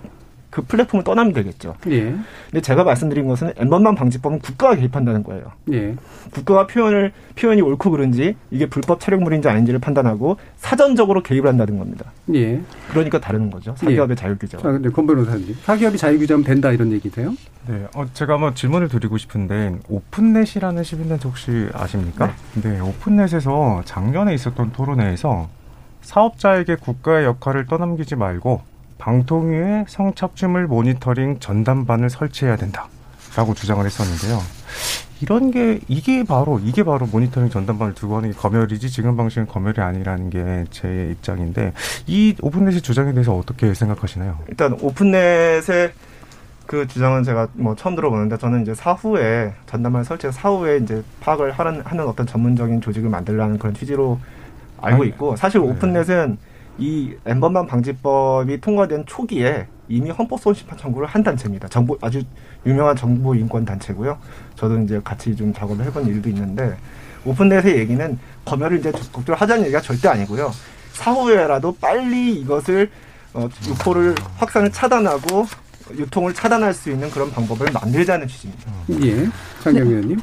[0.49, 1.75] 그 플랫폼을 떠나면 되겠죠.
[1.87, 2.15] 예.
[2.49, 5.51] 근데 제가 말씀드린 것은 엠번방 방지법은 국가가 개입한다는 거예요.
[5.71, 5.95] 예.
[6.31, 12.11] 국가가 표현을 표현이 옳고 그른지 이게 불법 촬영물인지 아닌지를 판단하고 사전적으로 개입을 한다는 겁니다.
[12.33, 12.61] 예.
[12.89, 13.75] 그러니까 다른 거죠.
[13.77, 14.63] 사기업의 자율 규제와.
[14.63, 15.55] 자, 근데 권 변호사님.
[15.63, 17.33] 사기업이 자율규제하면 된다 이런 얘기세요?
[17.67, 22.33] 네, 어, 제가 한번 질문을 드리고 싶은데 오픈넷이라는 시민단체 혹시 아십니까?
[22.63, 22.79] 네.
[22.79, 25.47] 오픈넷에서 작년에 있었던 토론회에서
[26.01, 28.61] 사업자에게 국가의 역할을 떠넘기지 말고
[28.99, 34.39] 방통위에 성착취물 모니터링 전담반을 설치해야 된다라고 주장을 했었는데요.
[35.21, 39.81] 이런 게 이게 바로 이게 바로 모니터링 전담반을 두고 하는 게 검열이지 지금 방식은 검열이
[39.81, 41.73] 아니라는 게 제 입장인데
[42.07, 44.37] 이 오픈넷의 주장에 대해서 어떻게 생각하시나요?
[44.47, 45.91] 일단 오픈넷의
[46.65, 51.81] 그 주장은 제가 뭐 처음 들어보는데 저는 이제 사후에 전담반 설치해서 사후에 이제 파악을 하는,
[51.81, 54.19] 하는 어떤 전문적인 조직을 만들라는 그런 취지로
[54.79, 55.67] 알고 있고 사실 네.
[55.67, 56.37] 오픈넷은
[56.79, 61.67] 이 엠번방 방지법이 통과된 초기에 이미 헌법 소원심판 청구를 한 단체입니다.
[61.67, 62.23] 정보 아주
[62.65, 64.17] 유명한 정보 인권 단체고요.
[64.55, 66.77] 저도 이제 같이 좀 작업을 해본 일도 있는데
[67.25, 70.51] 오픈넷의 얘기는 검열을 이제 적극적으로 하자는 얘기가 절대 아니고요.
[70.93, 72.89] 사후에라도 빨리 이것을
[73.33, 75.45] 어, 유포를 확산을 차단하고
[75.91, 78.71] 유통을 차단할 수 있는 그런 방법을 만들자는 취지입니다.
[79.03, 79.27] 예,
[79.63, 80.19] 장경 의원님.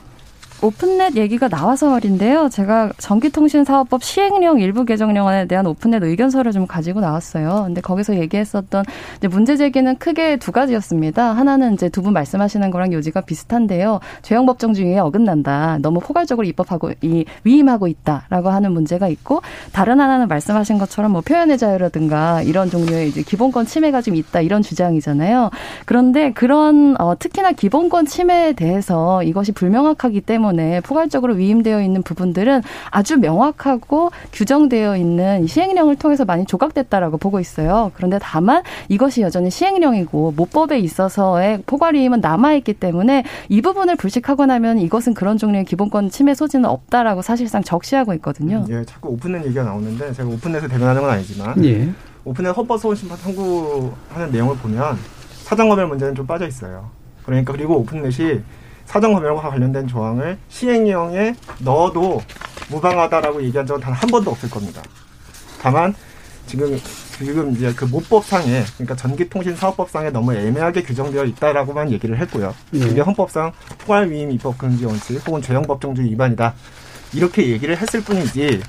[0.63, 2.49] 오픈넷 얘기가 나와서 말인데요.
[2.49, 7.65] 제가 전기통신사업법 시행령 일부 개정령안에 대한 오픈넷 의견서를 좀 가지고 나왔어요.
[7.67, 8.85] 근데 거기서 얘기했었던
[9.31, 11.33] 문제 제기는 크게 두 가지였습니다.
[11.33, 13.99] 하나는 이제 두 분 말씀하시는 거랑 요지가 비슷한데요.
[14.23, 15.79] 죄형 법정 중에 어긋난다.
[15.83, 19.43] 너무 포괄적으로 입법하고 이 위임하고 있다라고 하는 문제가 있고
[19.73, 24.63] 다른 하나는 말씀하신 것처럼 뭐 표현의 자유라든가 이런 종류의 이제 기본권 침해가 좀 있다 이런
[24.63, 25.51] 주장이잖아요.
[25.85, 32.63] 그런데 그런 어, 특히나 기본권 침해에 대해서 이것이 불명확하기 때문에 때문에 포괄적으로 위임되어 있는 부분들은
[32.91, 37.91] 아주 명확하고 규정되어 있는 시행령을 통해서 많이 조각됐다라고 보고 있어요.
[37.95, 44.47] 그런데 다만 이것이 여전히 시행령이고 모법에 있어서의 포괄 위임은 남아 있기 때문에 이 부분을 불식하고
[44.47, 48.65] 나면 이것은 그런 종류의 기본권 침해 소지는 없다라고 사실상 적시하고 있거든요.
[48.69, 51.89] 예, 자꾸 오픈넷 얘기가 나오는데 제가 오픈넷을 대변하는 건 아니지만 예.
[52.25, 54.97] 오픈넷 헌법 소원 심판 청구하는 내용을 보면
[55.45, 56.91] 사정검열 문제는 좀 빠져 있어요.
[57.25, 58.41] 그러니까 그리고 오픈넷이
[58.87, 62.23] 사정검열과 관련된 조항을 시행령에 넣어도
[62.71, 64.83] 무방하다라고 얘기한 적은 단 한 번도 없을 겁니다.
[65.61, 65.95] 다만
[66.47, 66.79] 지금
[67.19, 72.55] 지금 이제 그 모법상에 그러니까 전기통신사업법상에 너무 애매하게 규정되어 있다라고만 얘기를 했고요.
[72.75, 72.79] 예.
[72.79, 76.55] 그게 헌법상 포괄 위임 입법 금지 원칙 혹은 죄형 법정주의 위반이다
[77.15, 78.61] 이렇게 얘기를 했을 뿐이지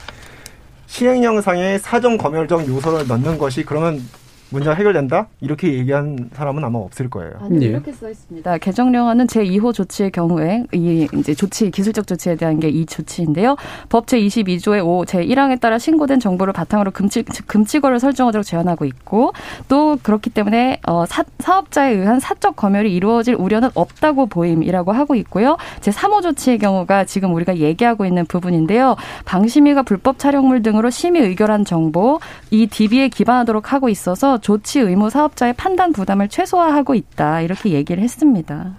[0.87, 4.01] 시행령상에 사정 검열적 요소를 넣는 것이 그러면
[4.49, 5.27] 문제가 해결된다?
[5.41, 7.33] 이렇게 얘기한 사람은 아마 없을 거예요.
[7.41, 8.57] 아니, 이렇게 써 있습니다.
[8.59, 13.55] 개정령안은 제 2호 조치의 경우에 이 이제 조치 기술적 조치에 대한 게 이 조치인데요.
[13.89, 19.33] 법 제 22조의 5 제 1항에 따라 신고된 정보를 바탕으로 금지 금지거를 설정하도록 제한하고 있고
[19.67, 25.57] 또 그렇기 때문에 어, 사, 사업자에 의한 사적 검열이 이루어질 우려는 없다고 보임이라고 하고 있고요.
[25.81, 28.95] 제 3호 조치의 경우가 지금 우리가 얘기하고 있는 부분인데요.
[29.25, 32.19] 방심위가 불법 촬영물 등으로 심의 의결한 정보
[32.51, 38.73] 이 DB에 기반하도록 하고 있어서 조치 의무 사업자의 판단 부담을 최소화하고 있다 이렇게 얘기를 했습니다.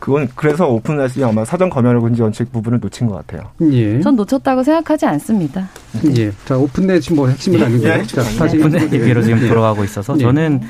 [0.00, 3.50] 그건 그래서 오픈넷이 아마 사전 검열 금지 원칙 부분을 놓친 것 같아요.
[3.70, 4.00] 예.
[4.00, 5.68] 전 놓쳤다고 생각하지 않습니다.
[6.16, 6.32] 예.
[6.46, 7.92] 자, 오픈넷이 뭐 핵심은 아니고요.
[7.92, 8.02] 예.
[8.04, 8.98] 자, 다시 오픈넷 예.
[8.98, 9.48] 얘기로 지금 예.
[9.48, 10.22] 돌아가고 있어서 예.
[10.22, 10.62] 저는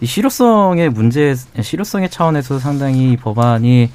[0.00, 3.90] 이 실효성의 문제, 실효성의 차원에서 상당히 이 법안이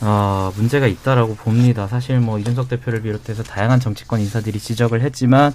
[0.00, 1.86] 어, 문제가 있다라고 봅니다.
[1.86, 5.52] 사실 뭐 이준석 대표를 비롯해서 다양한 정치권 인사들이 지적을 했지만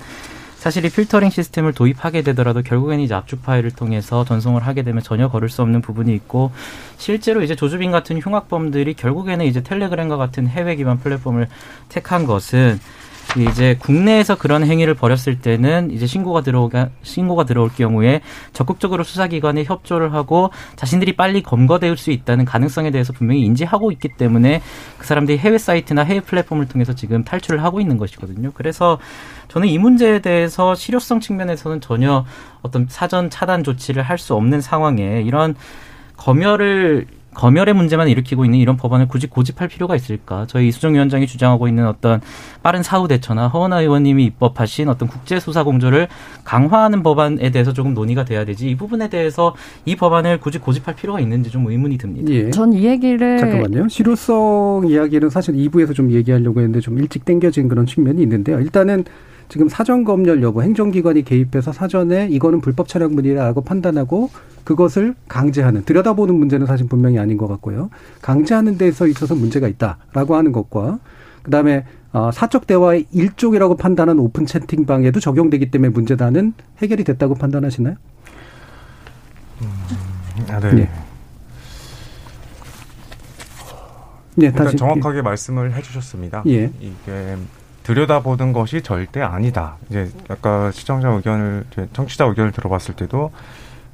[0.60, 5.30] 사실 이 필터링 시스템을 도입하게 되더라도 결국에는 이제 압축 파일을 통해서 전송을 하게 되면 전혀
[5.30, 6.52] 걸을 수 없는 부분이 있고
[6.98, 11.48] 실제로 이제 조주빈 같은 흉악범들이 결국에는 이제 텔레그램과 같은 해외 기반 플랫폼을
[11.88, 12.78] 택한 것은
[13.38, 18.22] 이제 국내에서 그런 행위를 벌였을 때는 이제 신고가 들어오가 신고가 들어올 경우에
[18.54, 24.62] 적극적으로 수사기관에 협조를 하고 자신들이 빨리 검거될 수 있다는 가능성에 대해서 분명히 인지하고 있기 때문에
[24.98, 28.52] 그 사람들이 해외 사이트나 해외 플랫폼을 통해서 지금 탈출을 하고 있는 것이거든요.
[28.54, 28.98] 그래서
[29.48, 32.26] 저는 이 문제에 대해서 실효성 측면에서는 전혀
[32.62, 35.56] 어떤 사전 차단 조치를 할 수 없는 상황에 이런
[36.18, 37.08] 검열을
[37.40, 40.46] 검열의 문제만 일으키고 있는 이런 법안을 굳이 고집할 필요가 있을까?
[40.50, 42.20] 저희 이수정 위원장이 주장하고 있는 어떤
[42.62, 46.10] 빠른 사후 대처나 허은하 의원님이 입법하신 어떤 국제 수사 공조를
[46.44, 48.70] 강화하는 법안에 대해서 조금 논의가 돼야 되지.
[48.70, 52.30] 이 부분에 대해서 이 법안을 굳이 고집할 필요가 있는지 좀 의문이 듭니다.
[52.30, 52.50] 예.
[52.50, 53.88] 전이 얘기를 잠깐만요.
[53.88, 58.60] 실효성 이야기는 사실 2부에서 좀 얘기하려고 했는데 좀 일찍 땡겨진 그런 측면이 있는데요.
[58.60, 59.06] 일단은
[59.50, 64.30] 지금 사전 검열 여부, 행정기관이 개입해서 사전에 이거는 불법 촬영물이라고 판단하고
[64.64, 67.90] 그것을 강제하는 들여다보는 문제는 사실 분명히 아닌 것 같고요.
[68.22, 71.00] 강제하는 데서 있어서 문제가 있다라고 하는 것과
[71.42, 77.96] 그다음에 어, 사적 대화의 일종이라고 판단한 오픈 채팅방에도 적용되기 때문에 문제다는 해결이 됐다고 판단하시나요?
[80.50, 80.78] 아, 네.
[80.78, 80.90] 예.
[84.36, 86.44] 네, 일단 다시 정확하게 말씀을 해주셨습니다.
[86.48, 86.72] 예.
[86.80, 87.36] 이게
[87.90, 89.78] 들여다보는 것이 절대 아니다.
[89.90, 93.32] 이제 아까 시청자 의견을, 청취자 의견을 들어봤을 때도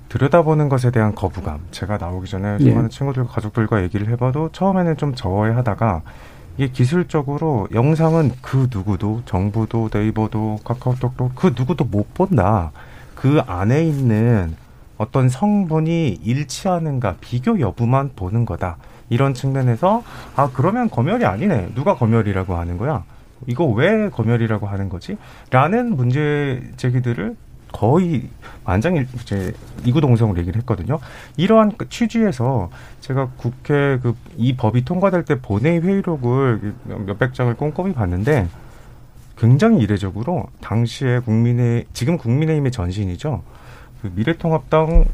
[0.10, 1.62] 들여다보는 것에 대한 거부감.
[1.72, 2.64] 제가 나오기 전에 예.
[2.64, 6.02] 수많은 친구들과 가족들과 얘기를 해봐도 처음에는 좀 저해하다가
[6.58, 12.74] 이게 기술적으로 영상은 그 누구도 정부도 네이버도 카카오톡도 그 누구도 못 본다.
[13.16, 14.58] 그 안에 있는
[14.98, 18.76] 어떤 성분이 일치하는가 비교 여부만 보는 거다.
[19.08, 20.04] 이런 측면에서
[20.36, 21.70] 아 그러면 검열이 아니네.
[21.76, 23.06] 누가 검열이라고 하는 거야?
[23.48, 25.18] 이거 왜 검열이라고 하는 거지?
[25.52, 27.36] 라는 문제 제기들을
[27.72, 28.30] 거의
[28.64, 29.54] 만장일 이제
[29.84, 31.00] 이구동성으로 얘기를 했거든요.
[31.36, 32.70] 이러한 그 취지에서
[33.02, 36.74] 제가 국회 그 이 법이 통과될 때 본회의 회의록을
[37.06, 38.48] 몇백 장을 꼼꼼히 봤는데
[39.38, 43.44] 굉장히 이례적으로 당시에 국민의 지금 국민의힘의 전신이죠.
[44.02, 45.06] 그 미래통합당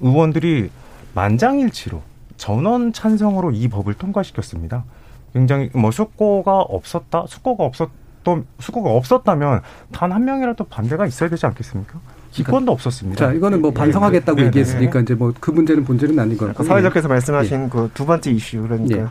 [0.00, 0.70] 의원들이
[1.14, 2.02] 만장일치로
[2.36, 4.84] 전원 찬성으로 이 법을 통과시켰습니다.
[5.32, 9.60] 굉장히 뭐 숙고가 없었다, 숙고가 없었던 숙고가 없었다면
[9.92, 11.98] 단 한 명이라도 반대가 있어야 되지 않겠습니까?
[12.32, 13.26] 기권도 없었습니다.
[13.26, 15.02] 자, 이거는 뭐 반성하겠다고 네, 네, 얘기했으니까 네.
[15.02, 16.62] 이제 뭐 그 문제는 본질은 아닌 것 같고.
[16.64, 19.06] 사회자께서 말씀하신 그두 번째 이슈 그러니까 예.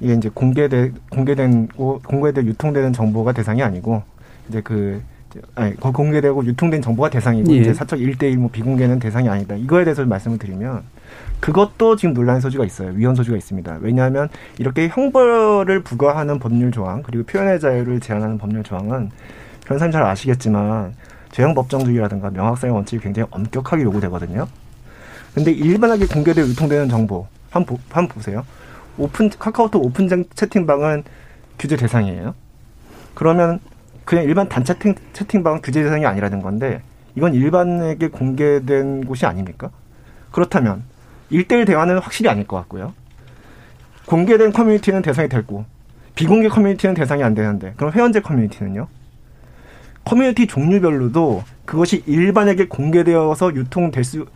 [0.00, 4.02] 이게 이제 공개돼 공개된 공개돼 유통되는 정보가 대상이 아니고
[4.48, 5.02] 이제 그
[5.54, 7.56] 아니 거- 공개되고 유통된 정보가 대상이고 예.
[7.58, 9.54] 이제 사적 일대일뭐 비공개는 대상이 아니다.
[9.56, 10.82] 이거에 대해서 말씀을 드리면
[11.40, 12.90] 그것도 지금 논란의 소지가 있어요.
[12.94, 13.78] 위헌 소지가 있습니다.
[13.80, 19.10] 왜냐하면 이렇게 형벌을 부과하는 법률 조항 그리고 표현의 자유를 제한하는 법률 조항은
[19.64, 20.94] 변호사님 잘 아시겠지만
[21.30, 24.46] 죄형 법정주의라든가 명확성의 원칙이 굉장히 엄격하게 요구되거든요.
[25.34, 28.44] 근데 일반에게 공개되어 유통되는 정보 한번 보- 한번 보세요.
[28.96, 31.04] 오픈 카카오톡 오픈 채팅방은
[31.58, 32.34] 규제 대상이에요.
[33.14, 33.60] 그러면
[34.04, 36.82] 그냥 일반 단 채팅 채팅방은 규제 대상이 아니라는 건데
[37.14, 39.70] 이건 일반에게 공개된 곳이 아닙니까?
[40.32, 40.82] 그렇다면
[41.30, 42.94] 일대일 대화는 확실히 아닐 것 같고요.
[44.06, 45.64] 공개된 커뮤니티는 대상이 되고
[46.14, 48.88] 비공개 커뮤니티는 대상이 안 되는데 그럼 회원제 커뮤니티는요?
[50.04, 54.26] 커뮤니티 종류별로도 그것이 일반에게 공개되어서 유통될 수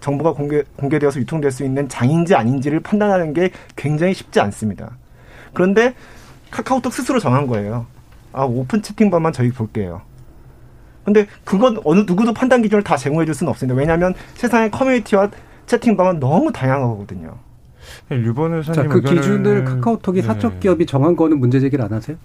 [0.00, 4.90] 정보가 공개 공개되어서 유통될 수 있는 장인지 아닌지를 판단하는 게 굉장히 쉽지 않습니다.
[5.52, 5.94] 그런데
[6.50, 7.86] 카카오톡 스스로 정한 거예요.
[8.32, 10.02] 아 오픈 채팅방만 저희 볼게요.
[11.04, 13.78] 근데 그건 어느 누구도 판단 기준을 다 제공해 줄 수는 없습니다.
[13.78, 15.30] 왜냐하면 세상의 커뮤니티와
[15.74, 17.36] 채팅방은 너무 다양하거든요.
[18.10, 20.26] 류 변호사님 자, 그 의견을- 기준을 카카오톡이 네.
[20.26, 22.16] 사적 기업이 정한 거는 문제 제기를 안 하세요?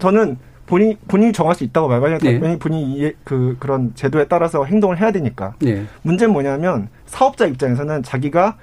[0.00, 2.18] 저는 본인 본인이 정할 수 있다고 말해요.
[2.18, 2.58] 네.
[2.58, 5.54] 본인이 그 그런 제도에 따라서 행동을 해야 되니까.
[5.64, 5.86] 예.
[6.02, 8.56] 문제는 뭐냐면 사업자 입장에서는 자기가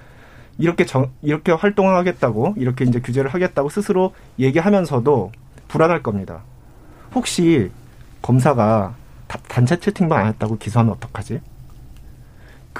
[0.58, 5.32] 이렇게 정, 이렇게 활동을 하겠다고 이렇게 이제 규제를 하겠다고 스스로 얘기하면서도
[5.70, 6.42] 불안할 겁니다.
[7.16, 7.72] 혹시
[8.22, 8.94] 검사가
[9.28, 11.40] 다- 단체 채팅방 안 했다고 기소하면 어떡하지?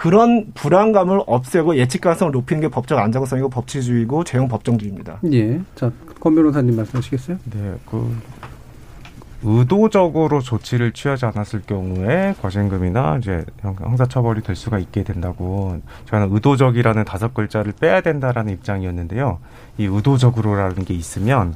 [0.06, 5.20] 그런 불안감을 없애고 예측 가능성을 높이는 게 법적 안정성이고 법치주의고 죄형 법정주의입니다.
[5.32, 5.62] 예.
[5.76, 7.38] 자, 권 변호사님 말씀하시겠어요?
[7.46, 8.14] 네, 그
[9.44, 15.80] 의도적으로 조치를 취하지 않았을 경우에 과징금이나 이제 형- 형사처벌이 될 수가 있게 된다고
[16.10, 19.40] 저는 의도적이라는 다섯 글자를 빼야 된다라는 입장이었는데요.
[19.78, 21.56] 이 의도적으로라는 게 있으면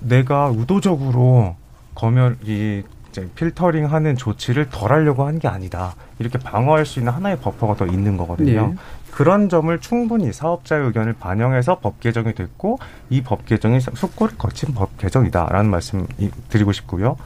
[0.00, 1.56] 내가 의도적으로
[1.94, 5.94] 검열 이 이제 필터링하는 조치를 덜 하려고 한 게 아니다.
[6.22, 8.68] 이렇게 방어할 수 있는 하나의 버퍼가 더 있는 거거든요.
[8.68, 8.74] 네.
[9.10, 12.78] 그런 점을 충분히 사업자의 의견을 반영해서 법 개정이 됐고
[13.10, 17.16] 이 법 개정이 숙고를 거친 법 개정이다라는 말씀 이- 드리고 싶고요.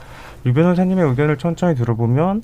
[0.46, 2.42] 유 변호사님의 의견을 천천히 들어보면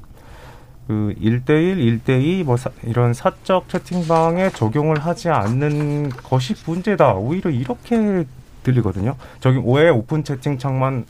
[0.88, 7.14] 그 1대1, 1대2 뭐 사- 이런 사적 채팅방에 적용을 하지 않는 것이 문제다.
[7.14, 8.24] 오히려 이렇게
[8.64, 9.16] 들리거든요.
[9.40, 11.04] 저기 왜 오픈 채팅창만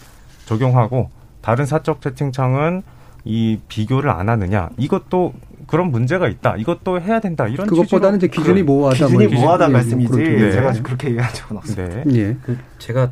[0.47, 2.83] 적용하고 다른 사적 채팅창은
[3.25, 4.71] 이 비교를 안 하느냐.
[4.79, 5.33] 이것도
[5.67, 6.57] 그런 문제가 있다.
[6.57, 7.47] 이것도 해야 된다.
[7.47, 9.07] 이런 그것보다는 이제 기준이 그- 모호하다.
[9.07, 10.31] 기준이 뭐 모호하다 예, 말씀이지 그렇게.
[10.31, 10.53] 네.
[10.53, 12.03] 제가 그렇게 얘기한 적은 없습니다.
[12.05, 12.17] 네.
[12.17, 12.37] 예.
[12.43, 13.11] 그 제가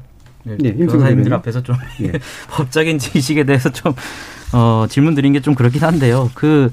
[0.48, 1.32] 예, 임승훈 변호사님들 의원님.
[1.34, 2.12] 앞에서 좀 예.
[2.50, 3.94] 법적인 지식에 대해서 좀
[4.52, 6.30] 어, 질문 드린 게 좀 그렇긴 한데요.
[6.34, 6.70] 그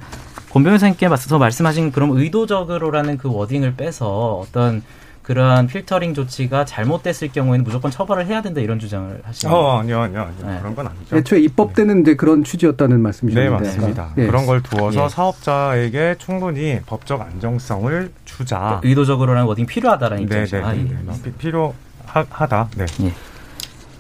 [0.49, 4.81] 권 변호사님께 맞서서 말씀하신 그럼 의도적으로라는 그 wording을 빼서 어떤
[5.27, 9.65] 그러한 필터링 조치가 잘못됐을 경우에는 무조건 처벌을 해야 된다 이런 주장을 하시는 거예요.
[9.67, 10.53] 어, 아니요, 아니요, 아니요.
[10.53, 10.59] 네.
[10.61, 11.17] 그런 건 아니죠.
[11.17, 13.49] 애초에 입법 때는 이제 그런 취지였다는 네, 말씀이셨는데.
[13.65, 14.13] 맞습니다.
[14.19, 14.25] 예.
[14.25, 15.09] 그런 걸 두어서 예.
[15.09, 18.79] 사업자에게 충분히 법적 안정성을 주자.
[18.85, 20.65] 의도적으로라는 wording 필요하다라는 네, 네, 입장이죠.
[20.65, 20.83] 아, 네, 예.
[20.83, 21.21] 네.
[21.21, 22.69] 피- 필요하다.
[22.77, 22.85] 네.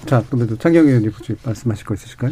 [0.05, 1.11] 자, 그러면 장경 의원님
[1.43, 2.31] 말씀하실 거 있으실까요?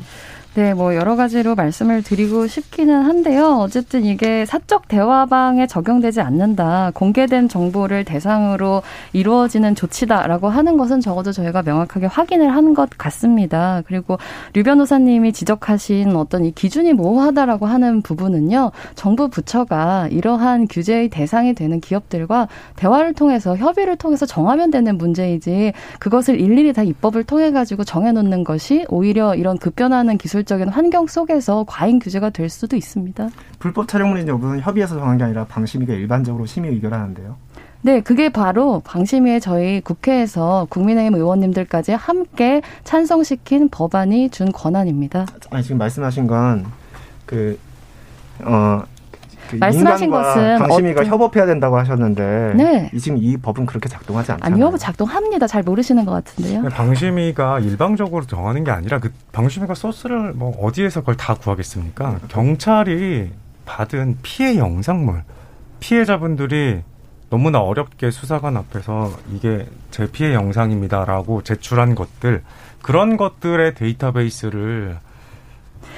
[0.55, 3.57] 네, 뭐 여러 가지로 말씀을 드리고 싶기는 한데요.
[3.59, 6.91] 어쨌든 이게 사적 대화방에 적용되지 않는다.
[6.93, 13.81] 공개된 정보를 대상으로 이루어지는 조치다라고 하는 것은 적어도 저희가 명확하게 확인을 한 것 같습니다.
[13.85, 14.17] 그리고
[14.53, 18.71] 류 변호사님이 지적하신 어떤 이 기준이 모호하다라고 하는 부분은요.
[18.95, 26.39] 정부 부처가 이러한 규제의 대상이 되는 기업들과 대화를 통해서 협의를 통해서 정하면 되는 문제이지 그것을
[26.39, 31.65] 일일이 다 입법을 통해 가지고 정해 놓는 것이 오히려 이런 급변하는 기술 적인 환경 속에서
[31.67, 33.29] 과잉 규제가 될 수도 있습니다.
[33.59, 37.35] 불법 촬영물인 여부는 협의해서 정한 게 아니라 방심위가 일반적으로 심의 의결하는데요.
[37.81, 45.27] 네, 그게 바로 방심위에 저희 국회에서 국민의힘 의원님들까지 함께 찬성시킨 법안이 준 권한입니다.
[45.51, 46.65] 아니 지금 말씀하신 건
[47.25, 47.57] 그
[48.43, 48.83] 어.
[49.55, 52.89] 그 말씀하신 것은 방심위가 어떤- 협업해야 된다고 하셨는데 네.
[52.93, 54.65] 이 지금 이 법은 그렇게 작동하지 않잖아요.
[54.65, 55.47] 아니요, 작동합니다.
[55.47, 56.63] 잘 모르시는 것 같은데요.
[56.69, 62.19] 방심위가 일방적으로 정하는 게 아니라 그 방심위가 소스를 뭐 어디에서 그걸 다 구하겠습니까?
[62.27, 63.31] 경찰이
[63.65, 65.23] 받은 피해 영상물
[65.79, 66.81] 피해자분들이
[67.29, 72.43] 너무나 어렵게 수사관 앞에서 이게 제 피해 영상입니다라고 제출한 것들
[72.81, 74.97] 그런 것들의 데이터베이스를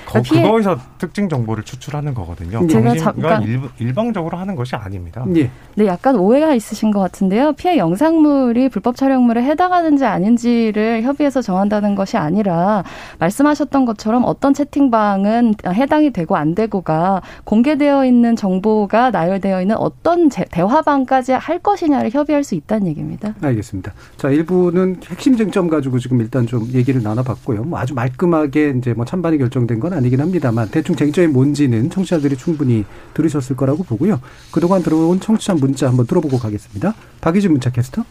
[0.07, 2.65] 거, 피해- 그거에서 특징 정보를 추출하는 거거든요.
[2.67, 2.95] 제가 정신과
[3.29, 5.25] 잠깐- 일, 일방적으로 하는 것이 아닙니다.
[5.35, 5.49] 예.
[5.75, 7.53] 네, 약간 오해가 있으신 것 같은데요.
[7.53, 12.83] 피해 영상물이 불법 촬영물에 해당하는지 아닌지를 협의해서 정한다는 것이 아니라
[13.19, 20.45] 말씀하셨던 것처럼 어떤 채팅방은 해당이 되고 안 되고가 공개되어 있는 정보가 나열되어 있는 어떤 제-
[20.49, 23.33] 대화방까지 할 것이냐를 협의할 수 있다는 얘기입니다.
[23.41, 23.93] 알겠습니다.
[24.17, 27.63] 자, 일부는 핵심 쟁점 가지고 지금 일단 좀 얘기를 나눠봤고요.
[27.63, 32.85] 뭐 아주 말끔하게 이제 뭐 찬반이 결정된 건 아니긴 합니다만 대충 쟁점이 뭔지는 청취자들이 충분히
[33.13, 34.21] 들으셨을 거라고 보고요.
[34.51, 36.95] 그동안 들어온 청취자 문자 한번 들어보고 가겠습니다.
[37.21, 38.03] 박희진 문자 캐스터.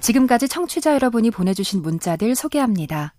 [0.00, 3.14] 지금까지 청취자 여러분이 보내주신 문자들 소개합니다.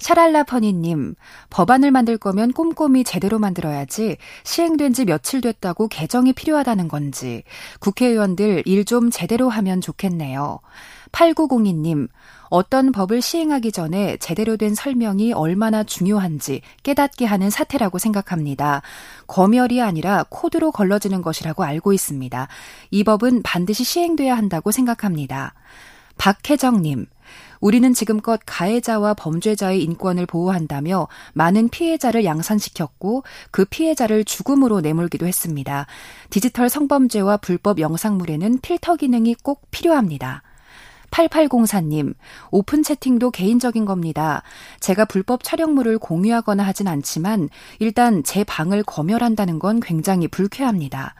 [0.00, 1.14] 샤랄라퍼니님,
[1.50, 7.42] 법안을 만들 거면 꼼꼼히 제대로 만들어야지 시행된 지 며칠 됐다고 개정이 필요하다는 건지
[7.80, 10.60] 국회의원들 일 좀 제대로 하면 좋겠네요.
[11.12, 12.08] 8902님,
[12.50, 18.82] 어떤 법을 시행하기 전에 제대로 된 설명이 얼마나 중요한지 깨닫게 하는 사태라고 생각합니다.
[19.28, 22.48] 검열이 아니라 코드로 걸러지는 것이라고 알고 있습니다.
[22.90, 25.54] 이 법은 반드시 시행돼야 한다고 생각합니다.
[26.18, 27.06] 박혜정님,
[27.60, 35.86] 우리는 지금껏 가해자와 범죄자의 인권을 보호한다며 많은 피해자를 양산시켰고 그 피해자를 죽음으로 내몰기도 했습니다.
[36.30, 40.42] 디지털 성범죄와 불법 영상물에는 필터 기능이 꼭 필요합니다.
[41.10, 42.14] 8804님,
[42.50, 44.42] 오픈 채팅도 개인적인 겁니다.
[44.80, 47.48] 제가 불법 촬영물을 공유하거나 하진 않지만
[47.78, 51.14] 일단 제 방을 검열한다는 건 굉장히 불쾌합니다.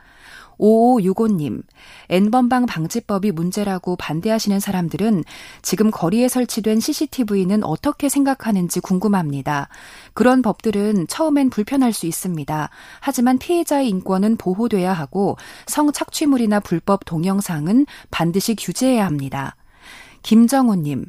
[0.61, 1.63] 5565님,
[2.09, 5.23] N번방 방지법이 문제라고 반대하시는 사람들은
[5.63, 9.69] 지금 거리에 설치된 CCTV는 어떻게 생각하는지 궁금합니다.
[10.13, 12.69] 그런 법들은 처음엔 불편할 수 있습니다.
[12.99, 19.55] 하지만 피해자의 인권은 보호돼야 하고 성착취물이나 불법 동영상은 반드시 규제해야 합니다.
[20.23, 21.05] 김정호님,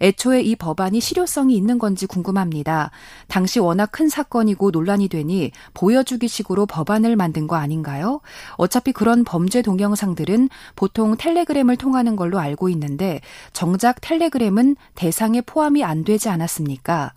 [0.00, 2.90] 애초에 이 법안이 실효성이 있는 건지 궁금합니다.
[3.28, 8.20] 당시 워낙 큰 사건이고 논란이 되니 보여주기 식으로 법안을 만든 거 아닌가요?
[8.56, 13.20] 어차피 그런 범죄 동영상들은 보통 텔레그램을 통하는 걸로 알고 있는데
[13.52, 17.12] 정작 텔레그램은 대상에 포함이 안 되지 않았습니까?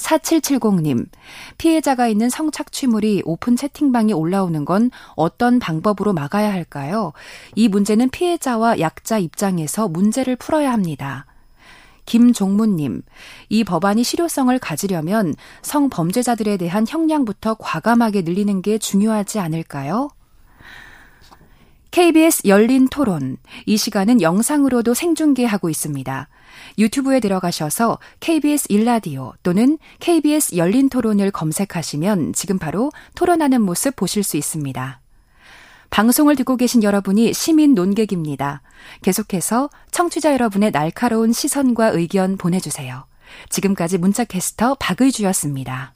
[0.00, 1.06] 4770님,
[1.58, 7.12] 피해자가 있는 성착취물이 오픈 채팅방에 올라오는 건 어떤 방법으로 막아야 할까요?
[7.54, 11.26] 이 문제는 피해자와 약자 입장에서 문제를 풀어야 합니다.
[12.06, 13.02] 김종문님,
[13.50, 20.08] 이 법안이 실효성을 가지려면 성범죄자들에 대한 형량부터 과감하게 늘리는 게 중요하지 않을까요?
[21.92, 23.36] KBS 열린 토론.
[23.66, 26.28] 이 시간은 영상으로도 생중계하고 있습니다.
[26.78, 34.36] 유튜브에 들어가셔서 KBS 일라디오 또는 KBS 열린 토론을 검색하시면 지금 바로 토론하는 모습 보실 수
[34.36, 35.00] 있습니다.
[35.90, 38.62] 방송을 듣고 계신 여러분이 시민 논객입니다.
[39.02, 43.04] 계속해서 청취자 여러분의 날카로운 시선과 의견 보내주세요.
[43.48, 45.94] 지금까지 문자 캐스터 박의주였습니다.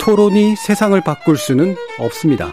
[0.00, 2.52] 토론이 세상을 바꿀 수는 없습니다.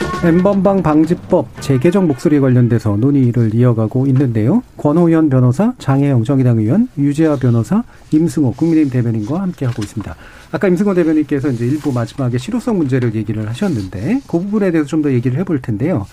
[0.23, 4.61] 엠번방 방지법 재개정 목소리에 관련돼서 논의를 이어가고 있는데요.
[4.77, 10.15] 권호연 변호사, 장혜영 정의당 의원, 유재하 변호사, 임승호 국민의힘 대변인과 함께하고 있습니다.
[10.51, 15.11] 아까 임승호 대변인께서 이제 일부 마지막에 실효성 문제를 얘기를 하셨는데 그 부분에 대해서 좀 더
[15.11, 16.05] 얘기를 해볼 텐데요.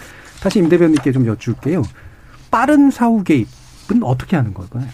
[0.43, 1.83] 다시 임 대변인께 좀 여쭐게요.
[2.51, 4.87] 빠른 사후 개입은 어떻게 하는 걸까요?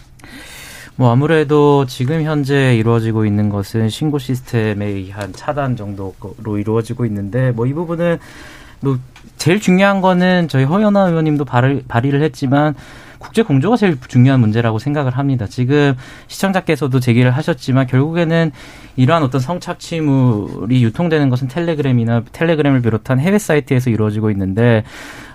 [0.97, 7.65] 뭐 아무래도 지금 현재 이루어지고 있는 것은 신고 시스템에 의한 차단 정도로 이루어지고 있는데 뭐
[7.65, 8.17] 이 부분은
[8.85, 8.99] 뭐
[9.37, 12.75] 제일 중요한 거는 저희 허연아 의원님도 발의, 발의를 했지만
[13.17, 15.47] 국제 공조가 제일 중요한 문제라고 생각을 합니다.
[15.47, 15.95] 지금
[16.27, 18.51] 시청자께서도 제기를 하셨지만 결국에는
[18.95, 24.83] 이러한 어떤 성착취물이 유통되는 것은 텔레그램이나 텔레그램을 비롯한 해외 사이트에서 이루어지고 있는데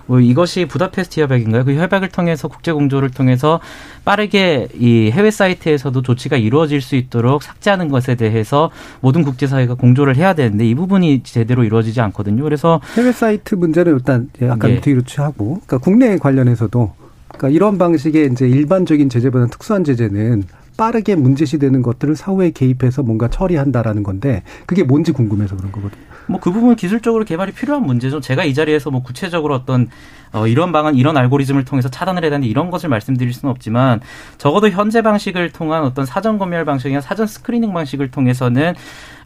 [0.19, 1.65] 이것이 부다페스트 협약인가요?
[1.65, 3.59] 그 협약을 통해서 국제 공조를 통해서
[4.03, 10.15] 빠르게 이 해외 사이트에서도 조치가 이루어질 수 있도록 삭제하는 것에 대해서 모든 국제 사회가 공조를
[10.15, 12.43] 해야 되는데 이 부분이 제대로 이루어지지 않거든요.
[12.43, 14.81] 그래서 해외 사이트 문제는 일단 약간 예.
[14.81, 16.93] 뒤로 취하고, 그러니까 국내 관련해서도
[17.29, 20.43] 그러니까 이런 방식의 이제 일반적인 제재보다는 특수한 제재는
[20.77, 26.10] 빠르게 문제시되는 것들을 사후에 개입해서 뭔가 처리한다라는 건데 그게 뭔지 궁금해서 그런 거거든요.
[26.27, 28.19] 뭐 그 부분 기술적으로 개발이 필요한 문제죠.
[28.19, 29.89] 제가 이 자리에서 뭐 구체적으로 어떤
[30.33, 33.99] 어 이런 방안, 이런 알고리즘을 통해서 차단을 해야 되는데 이런 것을 말씀드릴 수는 없지만
[34.37, 38.73] 적어도 현재 방식을 통한 어떤 사전 검열 방식이나 사전 screening 방식을 통해서는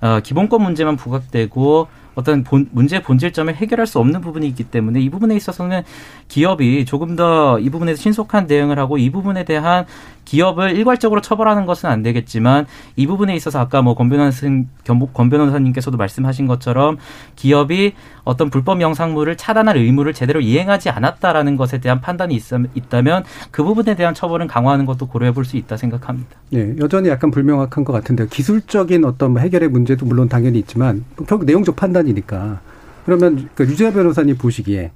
[0.01, 5.09] 어 기본권 문제만 부각되고 어떤 본, 문제 본질점을 해결할 수 없는 부분이 있기 때문에 이
[5.09, 5.83] 부분에 있어서는
[6.27, 9.85] 기업이 조금 더 이 부분에서 신속한 대응을 하고 이 부분에 대한
[10.25, 14.67] 기업을 일괄적으로 처벌하는 것은 안 되겠지만 이 부분에 있어서 아까 뭐권 변호사님,
[15.13, 16.97] 권 변호사님께서도 말씀하신 것처럼
[17.35, 17.93] 기업이
[18.23, 23.95] 어떤 불법 영상물을 차단할 의무를 제대로 이행하지 않았다라는 것에 대한 판단이 있, 다면 그 부분에
[23.95, 26.31] 대한 처벌은 강화하는 것도 고려해 볼 수 있다 생각합니다.
[26.49, 31.45] 네, 여전히 약간 불명확한 것 같은데 기술적인 어떤 뭐 해결의 문제도 물론 당연히 있지만 결국
[31.45, 32.61] 내용적 판단 이니까
[33.05, 34.91] 그러면 그 유재하 변호사님 보시기에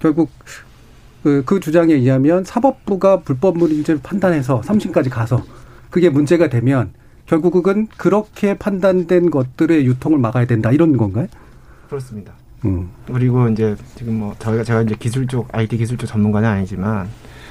[0.00, 0.30] 결국
[1.22, 5.44] 그, 그 주장에 의하면 사법부가 불법물인지를 판단해서 3심까지 가서
[5.90, 6.92] 그게 문제가 되면
[7.26, 11.28] 결국은 그렇게 판단된 것들의 유통을 막아야 된다 이런 건가요?
[11.88, 12.32] 그렇습니다.
[12.64, 12.90] 음.
[13.06, 17.08] 그리고 이제 지금 뭐 저희가 제가 이제 기술 쪽 IT 기술 쪽 전문가는 아니지만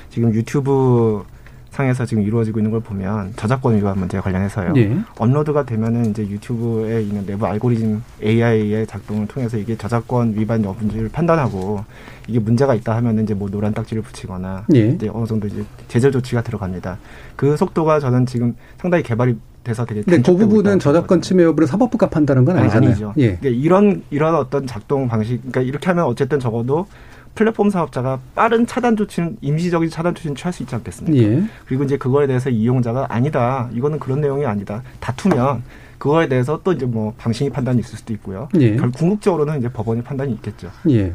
[0.10, 1.24] 지금 유튜브
[1.72, 4.74] 상에서 지금 이루어지고 있는 걸 보면 저작권 위반 문제 관련해서요.
[4.74, 5.00] 네.
[5.18, 11.84] 업로드가 되면은 이제 유튜브에 있는 내부 알고리즘 AI의 작동을 통해서 이게 저작권 위반 여부를 판단하고
[12.28, 14.90] 이게 문제가 있다 하면은 이제 뭐 노란 딱지를 붙이거나 네.
[14.90, 16.98] 이제 어느 정도 이제 제재 조치가 들어갑니다.
[17.38, 22.10] 그 속도가 저는 지금 상당히 개발이 돼서 되게 네, 그 부분은 저작권 침해 여부를 사법부가
[22.10, 22.90] 판단한 건 아니잖아요.
[22.90, 23.14] 아니죠.
[23.18, 23.38] 예.
[23.38, 26.88] 그러니까 이런 이런 어떤 작동 방식, 그러니까 이렇게 하면 어쨌든 적어도
[27.36, 31.18] 플랫폼 사업자가 빠른 차단 조치는 임시적인 차단 조치는 취할 수 있지 않겠습니까?
[31.18, 31.44] 예.
[31.66, 33.70] 그리고 이제 그거에 대해서 이용자가 아니다.
[33.74, 34.84] 이거는 그런 내용이 아니다.
[35.00, 35.64] 다투면
[35.98, 38.50] 그거에 대해서 또 이제 뭐 방심이 판단이 있을 수도 있고요.
[38.60, 38.76] 예.
[38.76, 40.72] 결 궁극적으로는 이제 법원의 판단이 있겠죠.
[40.90, 41.14] 예.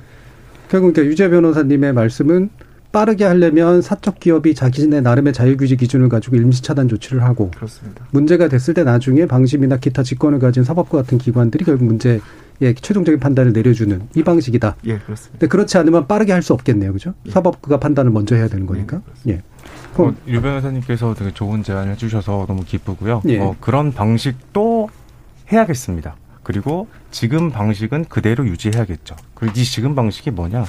[0.69, 2.51] 결국 그러니까 유재 변호사님의 말씀은
[2.93, 8.07] 빠르게 하려면 사적 기업이 자기네 나름의 자유규제 기준을 가지고 임시 차단 조치를 하고 그렇습니다.
[8.11, 12.21] 문제가 됐을 때 나중에 방심이나 기타 직권을 가진 사법부 같은 기관들이 결국 문제
[12.63, 14.77] 예, 최종적인 판단을 내려주는 이 방식이다.
[14.87, 15.33] 예, 그렇습니다.
[15.33, 17.13] 근데 그렇지 않으면 빠르게 할 수 없겠네요, 그죠?
[17.27, 17.31] 예.
[17.31, 19.03] 사법부가 판단을 먼저 해야 되는 거니까.
[19.29, 19.33] 예.
[19.33, 19.43] 예.
[19.99, 23.21] 어, 유 변호사님께서 되게 좋은 제안을 해주셔서 너무 기쁘고요.
[23.29, 23.41] 예.
[23.41, 24.89] 어, 그런 방식도
[25.53, 26.17] 해야겠습니다.
[26.43, 29.17] 그리고 지금 방식은 그대로 유지해야겠죠.
[29.35, 30.65] 그리고 이 지금 방식이 뭐냐?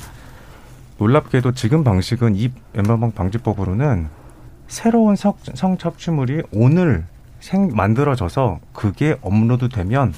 [0.97, 4.07] 놀랍게도 지금 방식은 이 엠번방 방지법으로는
[4.67, 7.05] 새로운 성, 성착취물이 오늘
[7.39, 10.13] 생 만들어져서 그게 업로드 되면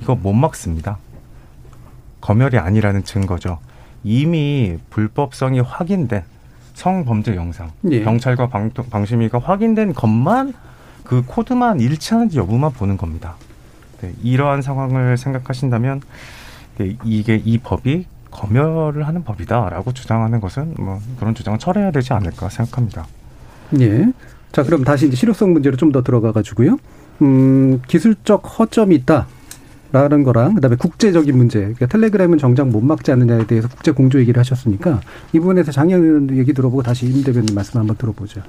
[0.00, 0.98] 이거 못 막습니다.
[2.20, 3.58] 검열이 아니라는 증거죠.
[4.02, 6.24] 이미 불법성이 확인된
[6.74, 8.02] 성범죄 영상, 예.
[8.02, 10.52] 경찰과 방, 방심위가 확인된 것만
[11.04, 13.36] 그 코드만 일치하는지 여부만 보는 겁니다.
[14.00, 16.02] 네, 이러한 상황을 생각하신다면
[16.78, 22.48] 네, 이게 이 법이 검열을 하는 법이다라고 주장하는 것은 뭐 그런 주장은 철회해야 되지 않을까
[22.48, 23.06] 생각합니다.
[23.80, 24.12] 예.
[24.52, 26.78] 자, 그럼 다시 이제 실효성 문제로 좀 더 들어가 가지고요.
[27.22, 29.26] 음, 기술적 허점이 있다.
[29.92, 34.38] 라는 거랑 그다음에 국제적인 문제, 그러니까 텔레그램은 정작 못 막지 않느냐에 대해서 국제 공조 얘기를
[34.40, 35.00] 하셨으니까
[35.32, 38.42] 이 부분에서 장현 얘기 들어보고 다시 임 대변인 말씀 한번 들어보죠.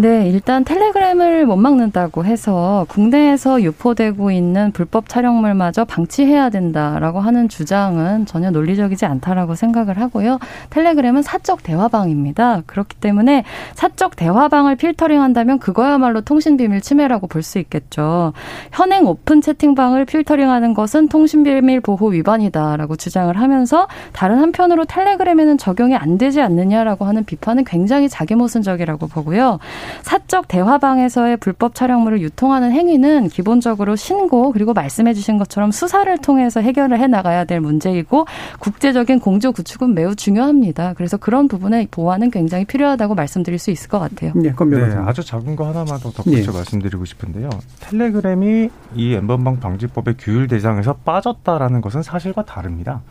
[0.00, 8.24] 네, 일단 텔레그램을 못 막는다고 해서 국내에서 유포되고 있는 불법 촬영물마저 방치해야 된다라고 하는 주장은
[8.24, 10.38] 전혀 논리적이지 않다라고 생각을 하고요.
[10.70, 12.62] 텔레그램은 사적 대화방입니다.
[12.66, 13.42] 그렇기 때문에
[13.74, 18.34] 사적 대화방을 필터링한다면 그거야말로 통신 비밀 침해라고 볼 수 있겠죠.
[18.70, 25.96] 현행 오픈 채팅방을 필터링하는 것은 통신 비밀 보호 위반이다라고 주장을 하면서 다른 한편으로 텔레그램에는 적용이
[25.96, 29.58] 안 되지 않느냐라고 하는 비판은 굉장히 자기 모순적이라고 보고요.
[30.02, 36.98] 사적 대화방에서의 불법 촬영물을 유통하는 행위는 기본적으로 신고 그리고 말씀해 주신 것처럼 수사를 통해서 해결을
[36.98, 38.26] 해 나가야 될 문제이고
[38.58, 40.94] 국제적인 공조 구축은 매우 중요합니다.
[40.94, 44.32] 그래서 그런 부분의 보완은 굉장히 필요하다고 말씀드릴 수 있을 것 같아요.
[44.34, 46.56] 네, 네 아주 작은 거 하나만 더 덧붙여 네.
[46.56, 47.48] 말씀드리고 싶은데요.
[47.80, 53.02] 텔레그램이 이 엠번방 방지법의 규율 대상에서 빠졌다라는 것은 사실과 다릅니다.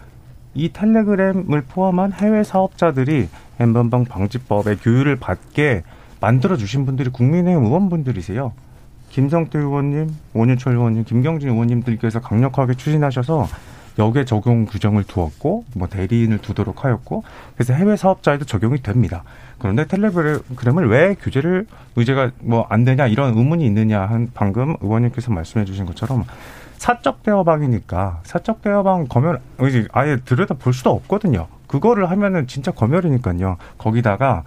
[0.53, 5.83] 이 텔레그램을 포함한 해외 사업자들이 엠번방 방지법의 규율을 받게
[6.19, 8.53] 만들어 주신 분들이 국민의힘 의원분들이세요.
[9.09, 13.47] 김성태 의원님, 원유철 의원님, 김경진 의원님들께서 강력하게 추진하셔서
[13.99, 17.23] 역에 적용 규정을 두었고 뭐 대리인을 두도록 하였고
[17.55, 19.23] 그래서 해외 사업자에도 적용이 됩니다.
[19.57, 21.65] 그런데 텔레그램을 왜 규제를
[21.95, 26.25] 의제가 뭐 안 되냐 이런 의문이 있느냐 한 방금 의원님께서 말씀해 주신 것처럼
[26.77, 29.41] 사적 대화방이니까 사적 대화방 검열
[29.93, 31.47] 아예 들여다 볼 수도 없거든요.
[31.65, 33.57] 그거를 하면은 진짜 검열이니까요.
[33.79, 34.43] 거기다가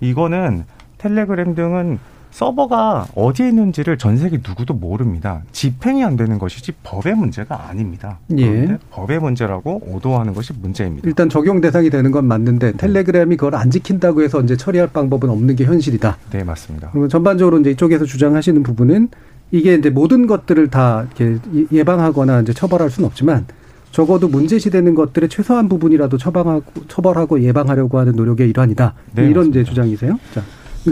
[0.00, 0.64] 이거는
[1.04, 1.98] 텔레그램 등은
[2.30, 5.42] 서버가 어디에 있는지를 전 세계 누구도 모릅니다.
[5.52, 8.18] 집행이 안 되는 것이지 법의 문제가 아닙니다.
[8.38, 8.50] 예.
[8.50, 11.06] 그런데 법의 문제라고 오도하는 것이 문제입니다.
[11.06, 15.54] 일단 적용 대상이 되는 건 맞는데 텔레그램이 그걸 안 지킨다고 해서 이제 처리할 방법은 없는
[15.54, 16.16] 게 현실이다.
[16.30, 16.88] 네, 맞습니다.
[16.90, 19.10] 그리고 전반적으로 이제 이쪽에서 주장하시는 부분은
[19.52, 21.38] 이게 이제 모든 것들을 다 이렇게
[21.70, 23.44] 예방하거나 이제 처벌할 수는 없지만
[23.92, 28.94] 적어도 문제시 되는 것들의 최소한 부분이라도 처방하고 처벌하고 예방하려고 하는 노력의 일환이다.
[29.12, 29.60] 네, 이런 맞습니다.
[29.60, 30.18] 이제 주장이세요.
[30.34, 30.42] 자,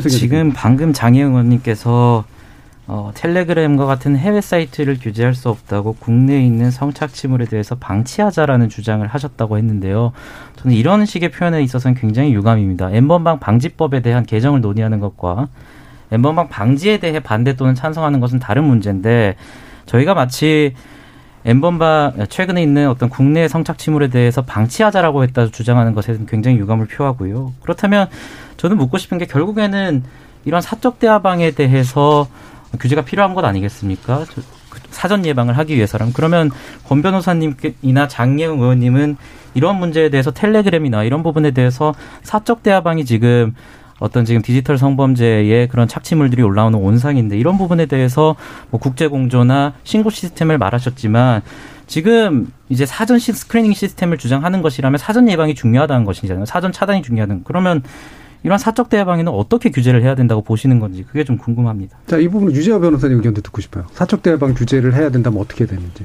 [0.00, 2.24] 지금 방금 장혜영 의원님께서
[2.88, 9.56] 어, 텔레그램과 같은 해외 사이트를 규제할 수 없다고 국내에 있는 성착취물에 대해서 방치하자라는 주장을 하셨다고
[9.56, 10.12] 했는데요.
[10.56, 12.90] 저는 이런 식의 표현에 있어서는 굉장히 유감입니다.
[12.90, 15.48] 엠번방 방지법에 대한 개정을 논의하는 것과
[16.10, 19.36] 엠번방 방지에 대해 반대 또는 찬성하는 것은 다른 문제인데
[19.86, 20.74] 저희가 마치
[21.44, 27.52] 엠번방 최근에 있는 어떤 국내 성착취물에 대해서 방치하자라고 했다 주장하는 것에 굉장히 유감을 표하고요.
[27.62, 28.08] 그렇다면
[28.56, 30.02] 저는 묻고 싶은 게 결국에는
[30.44, 32.28] 이런 사적 대화방에 대해서
[32.78, 34.24] 규제가 필요한 것 아니겠습니까?
[34.32, 36.50] 저- 그 사전 예방을 하기 위해서라면 그러면
[36.84, 39.16] 권 변호사님이나 장예웅 의원님은
[39.54, 43.54] 이런 문제에 대해서 텔레그램이나 이런 부분에 대해서 사적 대화방이 지금
[44.02, 48.34] 어떤 지금 디지털 성범죄의 그런 착취물들이 올라오는 온상인데 이런 부분에 대해서
[48.70, 51.42] 뭐 국제 공조나 신고 시스템을 말하셨지만
[51.86, 56.46] 지금 이제 사전 시 screening 시스템을 주장하는 것이라면 사전 예방이 중요하다는 것이잖아요.
[56.46, 57.42] 사전 차단이 중요하다는.
[57.44, 57.82] 그러면
[58.44, 61.98] 이런 사적 대화방에는 어떻게 규제를 해야 된다고 보시는 건지 그게 좀 궁금합니다.
[62.06, 63.84] 자, 이 부분은 유재하 변호사님 의견도 듣고 싶어요.
[63.92, 66.04] 사적 대화방 규제를 해야 된다면 어떻게 되는지.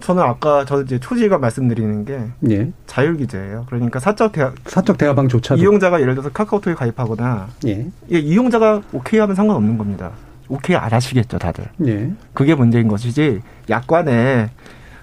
[0.00, 2.20] 저는 아까 저 이제 초지가 말씀드리는 게
[2.50, 2.72] 예.
[2.86, 3.66] 자율 규제예요.
[3.68, 7.86] 그러니까 사적 대화 사적 대화방조차도 이용자가 예를 들어서 카카오톡에 가입하거나 예.
[8.12, 10.12] 예, 이용자가 오케이 하면 상관없는 겁니다.
[10.48, 11.66] 오케이 안 하시겠죠, 다들.
[11.86, 12.10] 예.
[12.32, 14.50] 그게 문제인 것이지 약관에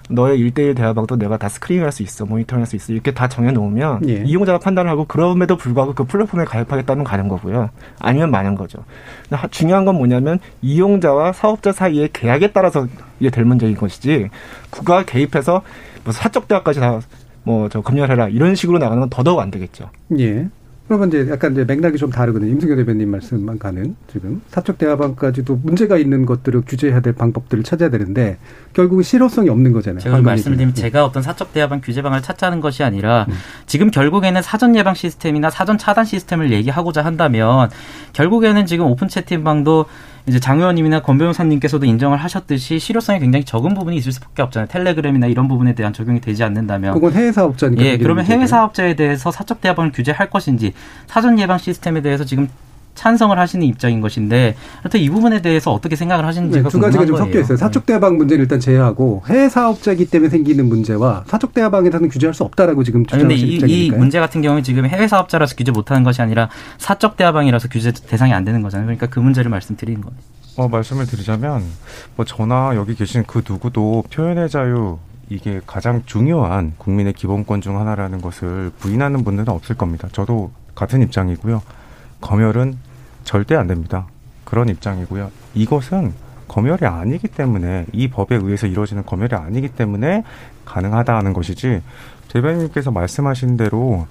[0.08, 2.92] 너의 일대일 대화방도 내가 다 스크린할 수 있어, 모니터링 할 수 있어.
[2.92, 4.22] 이렇게 다 정해놓으면 예.
[4.24, 7.70] 이용자가 판단을 하고 그럼에도 불구하고 그 플랫폼에 가입하겠다는 가는 거고요.
[8.00, 8.84] 아니면 마는 거죠.
[9.50, 12.86] 중요한 건 뭐냐면 이용자와 사업자 사이의 계약에 따라서
[13.20, 14.28] 이게 될 문제인 것이지
[14.70, 15.62] 국가 개입해서
[16.04, 17.00] 뭐 사적 대화까지 다
[17.44, 19.88] 뭐 저 검열해라 이런 식으로 나가는 건 더더욱 안 되겠죠.
[20.18, 20.48] 예.
[20.88, 22.50] 그러면 이제 약간 이제 맥락이 좀 다르거든요.
[22.50, 28.38] 임승현 대변인 말씀만 가는 지금 사적 대화방까지도 문제가 있는 것들을 규제해야 될 방법들을 찾아야 되는데
[28.72, 30.00] 결국은 실효성이 없는 거잖아요.
[30.00, 33.26] 제가 방금 말씀을 드리면 제가 어떤 사적 대화방 규제방을 찾자는 것이 아니라
[33.66, 37.68] 지금 결국에는 사전 예방 시스템이나 사전 차단 시스템을 얘기하고자 한다면
[38.12, 39.86] 결국에는 지금 오픈 채팅방도
[40.28, 44.68] 이제 장 의원님이나 권 변호사님께서도 인정을 하셨듯이 실효성이 굉장히 적은 부분이 있을 수밖에 없잖아요.
[44.68, 46.94] 텔레그램이나 이런 부분에 대한 적용이 되지 않는다면.
[46.94, 47.84] 그건 해외 사업자니까.
[47.84, 48.34] 예, 그러면 문제고요.
[48.34, 50.72] 해외 사업자에 대해서 사적 대화방을 규제할 것인지
[51.06, 52.48] 사전 예방 시스템에 대해서 지금
[52.96, 57.14] 찬성을 하시는 입장인 것인데 그렇다면 이 부분에 대해서 어떻게 생각을 하시는지가 네, 두 가지가 좀
[57.14, 57.44] 궁금한 섞여 거예요.
[57.44, 57.56] 있어요.
[57.58, 62.82] 사적 대화방 문제는 일단 제외하고 해외 사업자이기 때문에 생기는 문제와 사적 대화방에서는 규제할 수 없다라고
[62.82, 64.00] 지금 근데 주장하시는 이, 이 입장이니까요.
[64.00, 68.44] 문제 같은 경우는 지금 해외 사업자라서 규제 못하는 것이 아니라 사적 대화방이라서 규제 대상이 안
[68.44, 68.86] 되는 거잖아요.
[68.86, 70.16] 그러니까 그 문제를 말씀드리는 거예요.
[70.56, 71.62] 어, 말씀을 드리자면
[72.16, 78.20] 뭐 저나 여기 계신 그 누구도 표현의 자유 이게 가장 중요한 국민의 기본권 중 하나라는
[78.22, 80.08] 것을 부인하는 분들은 없을 겁니다.
[80.12, 81.60] 저도 같은 입장이고요.
[82.20, 82.78] 검열은
[83.26, 84.06] 절대 안 됩니다.
[84.44, 85.30] 그런 입장이고요.
[85.54, 86.14] 이것은
[86.48, 90.22] 검열이 아니기 때문에 이 법에 의해서 이루어지는 검열이 아니기 때문에
[90.64, 91.82] 가능하다는 것이지
[92.28, 94.06] 대변인께서 말씀하신 대로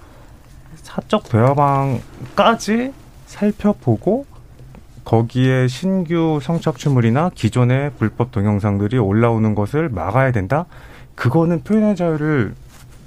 [0.75, 2.93] 사적 대화방까지
[3.25, 4.25] 살펴보고
[5.05, 10.65] 거기에 신규 성착취물이나 기존의 불법 동영상들이 올라오는 것을 막아야 된다?
[11.15, 12.53] 그거는 표현의 자유를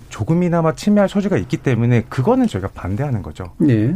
[0.08, 3.52] 조금이나마 침해할 소지가 있기 때문에 그거는 저희가 반대하는 거죠.
[3.68, 3.94] 예.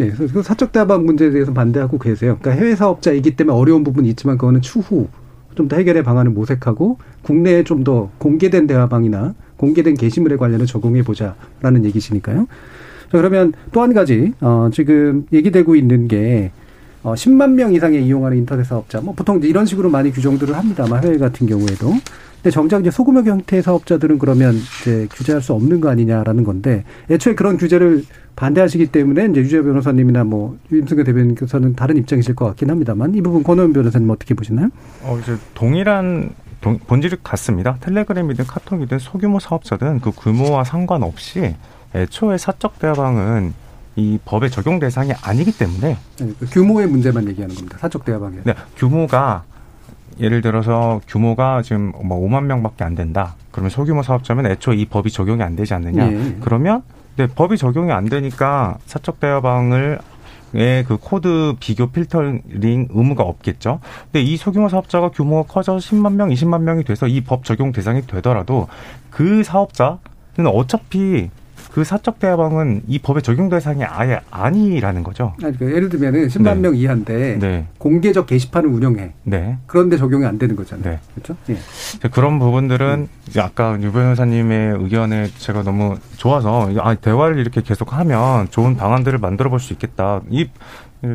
[0.00, 2.38] 예, 그래서 그 사적 대화방 문제에 대해서 반대하고 계세요.
[2.40, 5.08] 그러니까 해외 사업자이기 때문에 어려운 부분이 있지만 그거는 추후
[5.56, 11.84] 좀 더 해결의 방안을 모색하고 국내에 좀 더 공개된 대화방이나 공개된 게시물에 관련해 적용해 보자라는
[11.86, 12.46] 얘기시니까요.
[13.10, 16.52] 자, 그러면 또 한 가지 어, 지금 얘기되고 있는 게
[17.02, 21.18] 어, 10만 명 이상의 이용하는 인터넷 사업자, 뭐 보통 이런 식으로 많이 규정들을 합니다만 해외
[21.18, 21.92] 같은 경우에도.
[22.36, 27.34] 근데 정작 이제 소규모 형태의 사업자들은 그러면 이제 규제할 수 없는 거 아니냐라는 건데 애초에
[27.34, 28.04] 그런 규제를
[28.42, 33.42] 반대하시기 때문에 이제 유재 변호사님이나 뭐 임승근 대변인께서는 다른 입장이실 것 같긴 합니다만 이 부분
[33.42, 34.68] 권호연 변호사님 어떻게 보시나요?
[35.02, 36.30] 어, 이제 동일한
[36.60, 37.76] 동- 본질이 같습니다.
[37.80, 41.56] 텔레그램이든 카톡이든 소규모 사업자든 그 규모와 상관없이
[41.96, 43.54] 애초에 사적 대화방은
[43.96, 47.78] 이 법의 적용 대상이 아니기 때문에 네, 그 규모의 문제만 얘기하는 겁니다.
[47.80, 48.36] 사적 대화방에.
[48.44, 49.42] 네, 규모가
[50.20, 53.34] 예를 들어서 규모가 지금 뭐 5만 명밖에 안 된다.
[53.50, 56.12] 그러면 소규모 사업자면 애초에 이 법이 적용이 안 되지 않느냐.
[56.12, 56.36] 예.
[56.40, 56.82] 그러면
[57.18, 59.98] 네, 법이 적용이 안 되니까 사적 대화방을
[60.54, 63.80] 의그 코드 비교 필터링 의무가 없겠죠.
[64.04, 68.02] 근데 이 소규모 사업자가 규모가 커져 10만 명, 20만 명이 돼서 이 법 적용 대상이
[68.06, 68.68] 되더라도
[69.10, 71.28] 그 사업자는 어차피
[71.72, 75.34] 그 사적 대화방은 이 법의 적용 대상이 아예 아니라는 거죠.
[75.42, 76.60] 아니, 그러니까 예를 들면은 10만 네.
[76.60, 77.66] 명 이하인데 네.
[77.78, 79.12] 공개적 게시판을 운영해.
[79.24, 79.58] 네.
[79.66, 80.90] 그런데 적용이 안 되는 거잖아요.
[80.92, 81.00] 네.
[81.14, 81.36] 그렇죠?
[81.50, 82.08] 예.
[82.08, 88.76] 그런 부분들은 이제 아까 유 변호사님의 의견에 제가 너무 좋아서 아, 대화를 이렇게 계속하면 좋은
[88.76, 90.20] 방안들을 만들어 볼 수 있겠다.
[90.30, 90.48] 이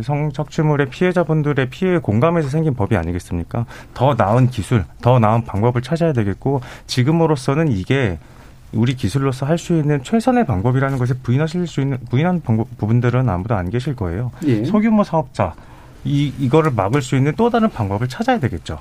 [0.01, 3.66] 성착취물의 피해자분들의 피해에 공감해서 생긴 법이 아니겠습니까?
[3.93, 8.18] 더 나은 기술, 더 나은 방법을 찾아야 되겠고 지금으로서는 이게
[8.74, 13.56] 우리 기술로서 할 수 있는 최선의 방법이라는 것을 부인하실 수 있는 부인한 방법, 부분들은 아무도
[13.56, 14.32] 안 계실 거예요.
[14.46, 14.66] 예.
[14.66, 15.54] 소규모 사업자
[16.04, 18.80] 이 이거를 막을 수 있는 또 다른 방법을 찾아야 되겠죠.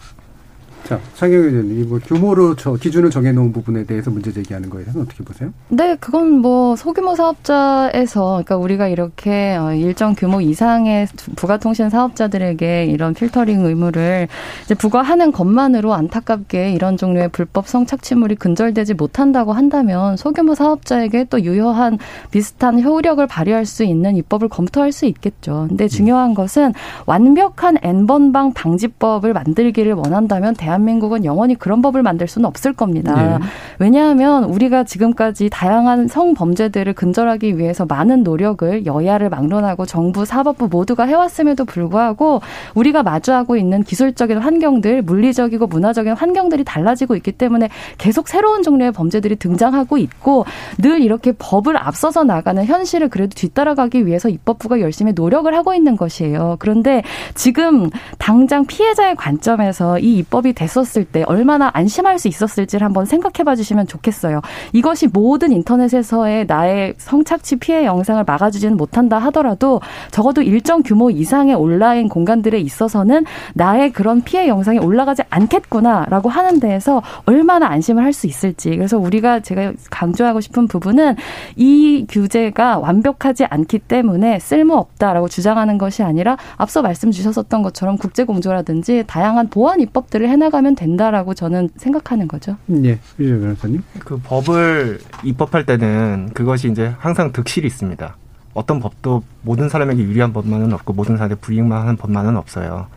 [0.84, 5.22] 자, 장영 의원님, 뭐 규모로 저 기준을 정해놓은 부분에 대해서 문제 제기하는 거에 대해서는 어떻게
[5.22, 5.52] 보세요?
[5.68, 11.06] 네, 그건 뭐 소규모 사업자에서 그러니까 우리가 이렇게 어, 일정 규모 이상의
[11.36, 14.26] 부가통신 사업자들에게 이런 필터링 의무를
[14.64, 21.42] 이제 부과하는 것만으로 안타깝게 이런 종류의 불법 성 착취물이 근절되지 못한다고 한다면 소규모 사업자에게 또
[21.42, 21.98] 유효한
[22.32, 25.66] 비슷한 효력을 발휘할 수 있는 입법을 검토할 수 있겠죠.
[25.68, 26.72] 근데 중요한 것은
[27.06, 33.38] 완벽한 N번방 방지법을 만들기를 원한다면 대 한민국은 영원히 그런 법을 만들 수는 없을 겁니다.
[33.40, 33.44] 예.
[33.78, 41.64] 왜냐하면 우리가 지금까지 다양한 성범죄들을 근절하기 위해서 많은 노력을 여야를 막론하고 정부, 사법부 모두가 해왔음에도
[41.64, 42.40] 불구하고
[42.74, 47.68] 우리가 마주하고 있는 기술적인 환경들, 물리적이고 문화적인 환경들이 달라지고 있기 때문에
[47.98, 50.44] 계속 새로운 종류의 범죄들이 등장하고 있고
[50.78, 56.56] 늘 이렇게 법을 앞서서 나가는 현실을 그래도 뒤따라가기 위해서 입법부가 열심히 노력을 하고 있는 것이에요.
[56.58, 57.02] 그런데
[57.34, 63.56] 지금 당장 피해자의 관점에서 이 입법이 됐었을 때 얼마나 안심할 수 있었을지를 한번 생각해 봐
[63.56, 64.40] 주시면 좋겠어요.
[64.72, 72.08] 이것이 모든 인터넷에서의 나의 성착취 피해 영상을 막아주지는 못한다 하더라도 적어도 일정 규모 이상의 온라인
[72.08, 78.76] 공간들에 있어서는 나의 그런 피해 영상이 올라가지 않겠구나라고 하는 데에서 얼마나 안심을 할 수 있을지.
[78.76, 81.16] 그래서 우리가 제가 강조하고 싶은 부분은
[81.56, 89.48] 이 규제가 완벽하지 않기 때문에 쓸모없다라고 주장하는 것이 아니라 앞서 말씀 주셨었던 것처럼 국제공조라든지 다양한
[89.48, 92.57] 보안 입법들을 해나가 면 된다라고 저는 생각하는 거죠.
[92.84, 93.82] 예, 유재 변호사님.
[94.00, 98.16] 그 법을 입법할 때는 그것이 이제 항상 득실이 있습니다.
[98.55, 102.88] 어떤 법도 모든 사람에게 유리한 법만은 없고 모든 사람에게 불이익만 하는 법만은 없어요.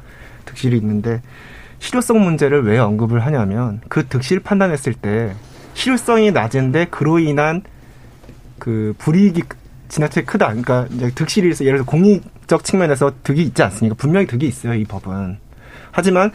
[0.45, 1.21] 득실이 있는데
[1.79, 5.33] 실효성 문제를 왜 언급을 하냐면 그 득실 판단했을 때
[5.73, 7.61] 실효성이 낮은데 그로 인한
[8.59, 9.43] 그 불이익이
[9.87, 10.47] 지나치게 크다.
[10.47, 13.95] 그러니까 이제 득실이 있어 예를 들어 공익적 측면에서 득이 있지 않습니까?
[13.95, 15.37] 분명히 득이 있어요, 이 법은.
[15.91, 16.31] 하지만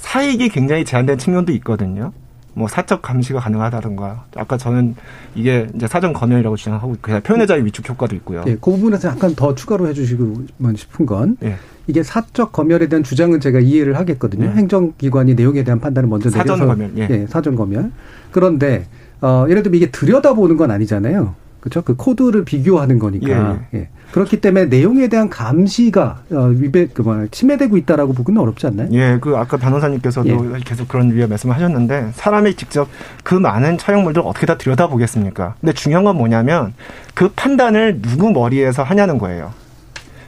[0.00, 2.12] 사익이 굉장히 제한된 측면도 있거든요.
[2.54, 4.96] 뭐 사적 감시가 가능하다든가 아까 저는
[5.36, 8.42] 이게 이제 사전 검열이라고 주장하고 그냥 표현의 자유 위축 효과도 있고요.
[8.48, 11.56] 예, 그 부분에서 약간 더 추가로 해주시고 싶은 건 예.
[11.86, 14.46] 이게 사적 검열에 대한 주장은 제가 이해를 하겠거든요.
[14.46, 14.50] 예.
[14.50, 17.26] 행정기관이 내용에 대한 판단을 먼저 내려서 사전 검열, 예.
[17.28, 17.92] 사전 검열.
[18.32, 18.86] 그런데
[19.20, 21.34] 어, 예를 들면 이게 들여다보는 건 아니잖아요.
[21.68, 21.82] 그렇죠?
[21.82, 23.60] 그 코드를 비교하는 거니까.
[23.74, 23.88] 예.
[24.10, 28.88] 그렇기 때문에 내용에 대한 감시가 어, 위배 그뭐 침해되고 있다라고 보기는 어렵지 않나요?
[28.92, 30.60] 예, 그 아까 변호사님께서도 예.
[30.64, 32.88] 계속 그런 위에 말씀을 하셨는데 사람이 직접
[33.22, 35.56] 그 많은 을 어떻게 다 들여다보겠습니까?
[35.60, 36.72] 근데 중요한 건 뭐냐면
[37.14, 39.52] 그 판단을 누구 머리에서 하냐는 거예요.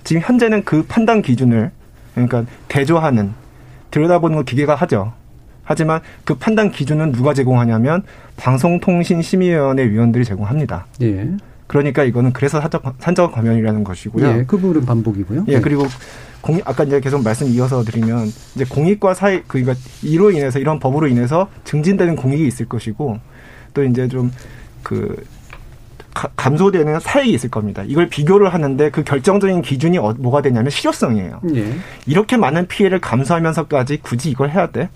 [0.05, 1.71] 지금 현재는 그 판단 기준을
[2.15, 3.33] 그러니까 대조하는
[3.91, 5.13] 들여다보는 거 기계가 하죠.
[5.71, 8.03] 하지만 그 판단 기준은 누가 제공하냐면
[8.39, 10.87] 방송통신심의위원회 위원들이 제공합니다.
[11.03, 11.31] 예.
[11.69, 14.27] 그러니까 이거는 그래서 사적 산적 검열이라는 것이고요.
[14.27, 15.45] 예, 그 부분은 반복이고요.
[15.47, 15.87] 예, 그리고
[16.41, 21.07] 공익 아까 이제 계속 말씀 이어서 드리면 이제 공익과 사익 그니까 이로 인해서 이런 법으로
[21.07, 23.21] 인해서 증진되는 공익이 있을 것이고
[23.73, 25.25] 또 이제 좀그
[26.35, 27.85] 감소되는 사익이 있을 겁니다.
[27.87, 31.43] 이걸 비교를 하는데 그 결정적인 기준이 어, 뭐가 되냐면 실효성이에요.
[31.55, 31.75] 예.
[32.09, 34.89] 이렇게 많은 피해를 감수하면서까지 굳이 이걸 해야 돼?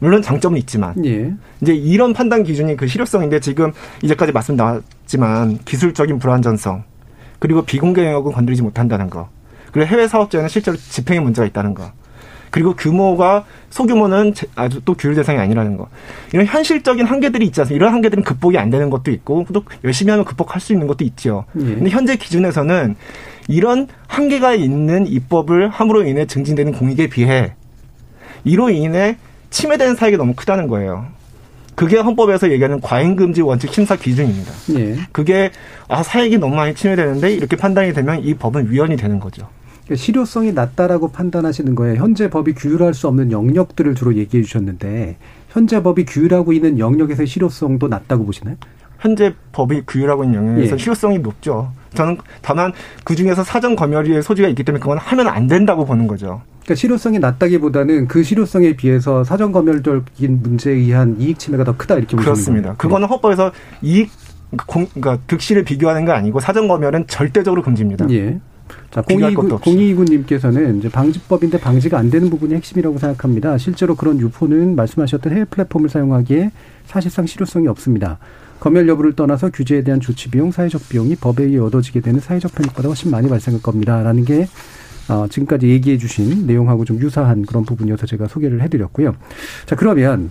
[0.00, 1.32] 물론 장점은 있지만 예.
[1.60, 3.72] 이제 이런 판단 기준이 그 실효성인데 지금
[4.02, 6.82] 이제까지 말씀 나왔지만 기술적인 불안전성
[7.38, 9.28] 그리고 비공개 영역은 건드리지 못한다는 거
[9.72, 11.92] 그리고 해외 사업자에는 실제로 집행에 문제가 있다는 거
[12.50, 15.88] 그리고 규모가 소규모는 아주 또 규율 대상이 아니라는 거
[16.32, 17.76] 이런 현실적인 한계들이 있지 않습니까?
[17.76, 21.44] 이런 한계들은 극복이 안 되는 것도 있고 또 열심히 하면 극복할 수 있는 것도 있죠.
[21.56, 21.60] 예.
[21.60, 22.96] 근데 현재 기준에서는
[23.48, 27.54] 이런 한계가 있는 입법을 함으로 인해 증진되는 공익에 비해
[28.44, 29.16] 이로 인해
[29.50, 31.06] 침해되는 사익이 너무 크다는 거예요.
[31.74, 34.52] 그게 헌법에서 얘기하는 과잉금지 원칙 심사 기준입니다.
[34.78, 34.96] 예.
[35.12, 35.50] 그게
[35.88, 39.48] 아 사익이 너무 많이 침해되는데 이렇게 판단이 되면 이 법은 위헌이 되는 거죠.
[39.84, 41.96] 그러니까 실효성이 낮다라고 판단하시는 거예요.
[41.96, 45.16] 현재 법이 규율할 수 없는 영역들을 주로 얘기해 주셨는데
[45.48, 48.56] 현재 법이 규율하고 있는 영역에서의 실효성도 낮다고 보시나요?
[48.98, 50.78] 현재 법이 규율하고 있는 영역에서 예.
[50.78, 51.72] 실효성이 높죠.
[51.94, 52.72] 저는 다만
[53.04, 56.42] 그 중에서 사전 검열의 소지가 있기 때문에 그건 하면 안 된다고 보는 거죠.
[56.60, 62.16] 그러니까 실효성이 낮다기보다는 그 실효성에 비해서 사전 검열적인 문제에 의한 이익 침해가 더 크다 이렇게
[62.16, 62.74] 그렇습니다.
[62.74, 64.10] 그거는 헌법에서 이익
[64.66, 68.08] 공, 그러니까 득실을 비교하는 거 아니고 사전 검열은 절대적으로 금지입니다.
[68.10, 68.40] 예.
[68.90, 69.70] 자, 비교할 것도 없이.
[69.70, 73.58] 0229 님께서는 이제 방지법인데 방지가 안 되는 부분이 핵심이라고 생각합니다.
[73.58, 76.50] 실제로 그런 유포는 말씀하셨던 해외 플랫폼을 사용하기에
[76.86, 78.18] 사실상 실효성이 없습니다.
[78.60, 82.88] 검열 여부를 떠나서 규제에 대한 조치 비용, 사회적 비용이 법에 의해 얻어지게 되는 사회적 편익보다
[82.88, 84.02] 훨씬 많이 발생할 겁니다.
[84.02, 84.46] 라는 게
[85.08, 89.16] 어, 지금까지 얘기해 주신 내용하고 좀 유사한 그런 부분이어서 제가 소개를 해드렸고요.
[89.66, 90.30] 자, 그러면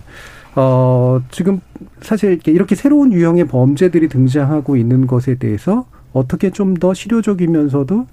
[0.54, 1.60] 어, 지금
[2.00, 8.06] 사실 이렇게, 이렇게 새로운 유형의 범죄들이 등장하고 있는 것에 대해서 어떻게 좀 더 실효적이면서도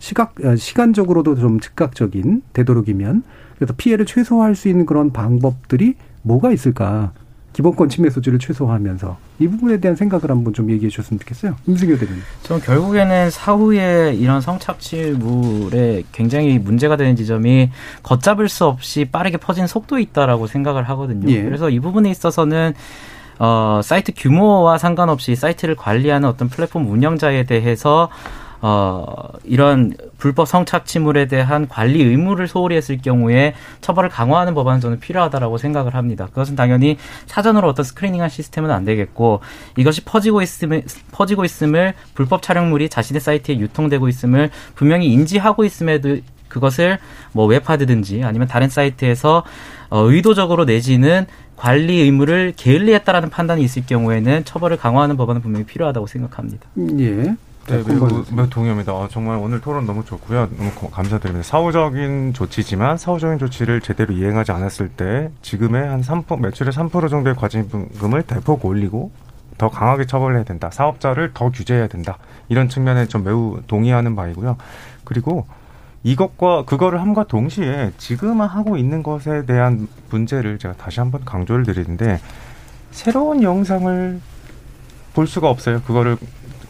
[0.00, 3.22] 시각, 어, 시간적으로도 좀 즉각적인 되도록이면
[3.56, 7.12] 그래서 피해를 최소화할 수 있는 그런 방법들이 뭐가 있을까?
[7.58, 11.56] 기본권 침해 소지를 최소화하면서 이 부분에 대한 생각을 한번 좀 얘기해 주셨으면 좋겠어요.
[11.66, 12.22] 임승효 대표님.
[12.44, 17.70] 저는 결국에는 사후에 이런 성착취물에 굉장히 문제가 되는 지점이
[18.04, 21.28] 걷잡을 수 없이 빠르게 퍼지는 속도에 있다라고 생각을 하거든요.
[21.32, 21.42] 예.
[21.42, 22.74] 그래서 이 부분에 있어서는
[23.40, 28.08] 어, 사이트 규모와 상관없이 사이트를 관리하는 어떤 플랫폼 운영자에 대해서
[28.60, 29.04] 어,
[29.44, 35.94] 이런 불법 성착취물에 대한 관리 의무를 소홀히 했을 경우에 처벌을 강화하는 법안은 저는 필요하다라고 생각을
[35.94, 36.26] 합니다.
[36.26, 39.40] 그것은 당연히 사전으로 어떤 스크리닝한 시스템은 안 되겠고
[39.76, 40.82] 이것이 퍼지고 있음을,
[41.12, 46.16] 퍼지고 있음을 불법 촬영물이 자신의 사이트에 유통되고 있음을 분명히 인지하고 있음에도
[46.48, 46.98] 그것을
[47.32, 49.44] 뭐 웹하드든지 아니면 다른 사이트에서
[49.90, 56.68] 어, 의도적으로 내지는 관리 의무를 게을리했다라는 판단이 있을 경우에는 처벌을 강화하는 법안은 분명히 필요하다고 생각합니다.
[57.00, 57.34] 예.
[57.68, 58.94] 네, 매우, 매우 동의합니다.
[58.94, 60.48] 어, 정말 오늘 토론 너무 좋고요.
[60.56, 61.46] 너무 고- 감사드립니다.
[61.46, 68.22] 사후적인 조치지만 사후적인 조치를 제대로 이행하지 않았을 때 지금의 한 3%, 매출의 3% 정도의 과징금을
[68.22, 69.10] 대폭 올리고
[69.58, 70.70] 더 강하게 처벌해야 된다.
[70.72, 72.16] 사업자를 더 규제해야 된다.
[72.48, 74.56] 이런 측면에 좀 매우 동의하는 바이고요.
[75.04, 75.46] 그리고
[76.04, 82.18] 이것과 그거를 함과 동시에 지금 하고 있는 것에 대한 문제를 제가 다시 한번 강조를 드리는데
[82.92, 84.20] 새로운 영상을
[85.12, 85.82] 볼 수가 없어요.
[85.82, 86.16] 그거를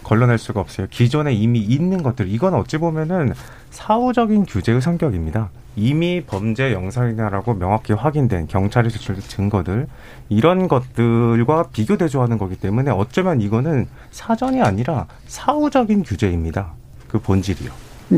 [0.09, 0.87] 걸러낼 수가 없어요.
[0.91, 3.35] 기존에 이미 있는 것들 이건 어찌 보면은
[3.71, 5.51] 사후적인 규제의 성격입니다.
[5.77, 9.87] 이미 범죄 영상이라고 명확히 확인된 경찰이 제출된 증거들
[10.31, 16.73] 이런 것들과 비교 대조하는 거기 때문에 어쩌면 이거는 사전이 아니라 사후적인 규제입니다.
[17.07, 17.71] 그 본질이요.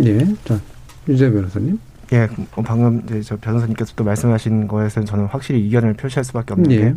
[0.05, 0.19] 예.
[0.45, 0.61] 자,
[1.09, 1.81] 유재 변호사님.
[2.13, 6.71] 예, 어, 방금 이제 저 변호사님께서 또 말씀하신 거에서는 저는 확실히 이견을 표시할 수밖에 없는
[6.71, 6.77] 예.
[6.79, 6.95] 게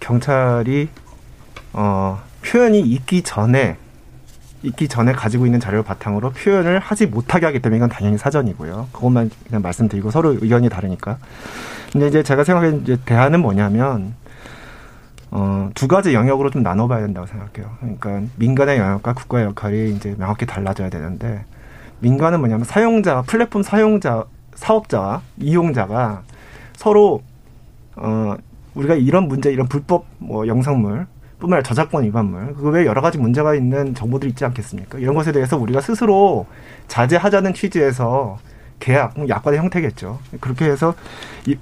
[0.00, 0.88] 경찰이
[1.72, 3.76] 어, 표현이 있기 전에
[4.62, 8.88] 있기 전에 가지고 있는 자료를 바탕으로 표현을 하지 못하게 하기 때문에 이건 당연히 사전이고요.
[8.92, 11.18] 그것만 그냥 말씀드리고 서로 의견이 다르니까.
[11.92, 14.14] 근데 이제 제가 생각하는 이제 대안은 뭐냐면
[15.30, 17.76] 어, 두 가지 영역으로 좀 나눠봐야 된다고 생각해요.
[17.80, 21.44] 그러니까 민간의 영역과 국가의 역할이 이제 명확히 달라져야 되는데
[22.00, 26.22] 민간은 뭐냐면 사용자, 플랫폼 사용자, 사업자와 이용자가
[26.74, 27.22] 서로
[27.96, 28.36] 어
[28.74, 31.06] 우리가 이런 문제, 이런 불법 뭐 영상물
[31.40, 34.98] 뿐만 아니라 저작권 위반물, 그 외에 여러 가지 문제가 있는 정보들이 있지 않겠습니까?
[34.98, 36.46] 이런 것에 대해서 우리가 스스로
[36.88, 38.38] 자제하자는 취지에서
[38.78, 40.18] 계약, 뭐 약관의 형태겠죠.
[40.40, 40.94] 그렇게 해서
[41.46, 41.56] 이,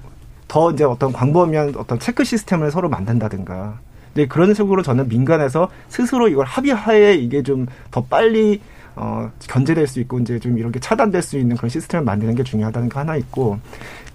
[0.47, 3.79] 더 이제 어떤 광범위한 어떤 체크 시스템을 서로 만든다든가.
[4.13, 8.61] 이제 그런 식으로 저는 민간에서 스스로 이걸 합의하에 이게 좀 더 빨리
[8.95, 12.89] 어, 견제될 수 있고 이제 좀 이렇게 차단될 수 있는 그런 시스템을 만드는 게 중요하다는
[12.89, 13.59] 거 하나 있고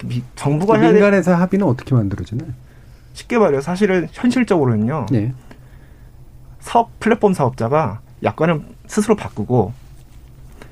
[0.05, 2.51] 미- 정부가 민간에서 합의는 어떻게 만들어지나요?
[3.15, 3.61] 쉽게 말해요.
[3.61, 5.07] 사실은 현실적으로는요.
[5.15, 5.33] 예.
[6.65, 9.73] 사업 플랫폼 사업자가 약관을 스스로 바꾸고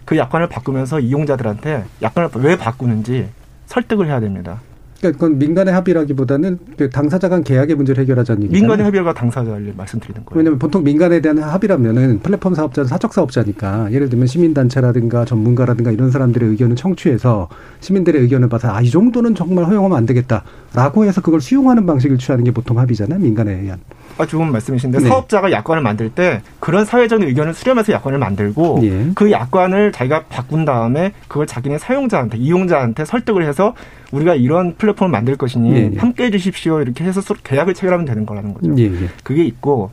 [0.07, 3.28] 그 약관을 바꾸면서 이용자들한테 약관을 왜 바꾸는지
[3.66, 4.61] 설득을 해야 됩니다.
[4.99, 8.61] 그러니까 그건 민간의 합의라기보다는 그 당사자 간 계약의 문제를 해결하자는 얘기잖아요.
[8.61, 10.38] 민간의 합의가 당사자를 말씀드리는 거예요.
[10.38, 16.49] 왜냐하면 보통 민간에 대한 합의라면은 플랫폼 사업자는 사적 사업자니까 예를 들면 시민단체라든가 전문가라든가 이런 사람들의
[16.51, 17.49] 의견을 청취해서
[17.80, 22.45] 시민들의 의견을 봐서 아 이 정도는 정말 허용하면 안 되겠다라고 해서 그걸 수용하는 방식을 취하는
[22.45, 23.80] 게 보통 합의잖아요 민간에 의한.
[24.18, 25.08] 아, 좋은 말씀이신데 네.
[25.08, 29.10] 사업자가 약관을 만들 때 그런 사회적 의견을 수렴해서 약관을 만들고 예.
[29.14, 33.74] 그 약관을 자기가 바꾼 다음에 그걸 자기네 사용자한테 이용자한테 설득을 해서
[34.10, 35.98] 우리가 이런 플랫폼을 만들 것이니 예, 예.
[35.98, 38.74] 함께 해 주십시오 이렇게 해서 서로 계약을 체결하면 되는 거라는 거죠.
[38.78, 39.08] 예, 예.
[39.24, 39.90] 그게 있고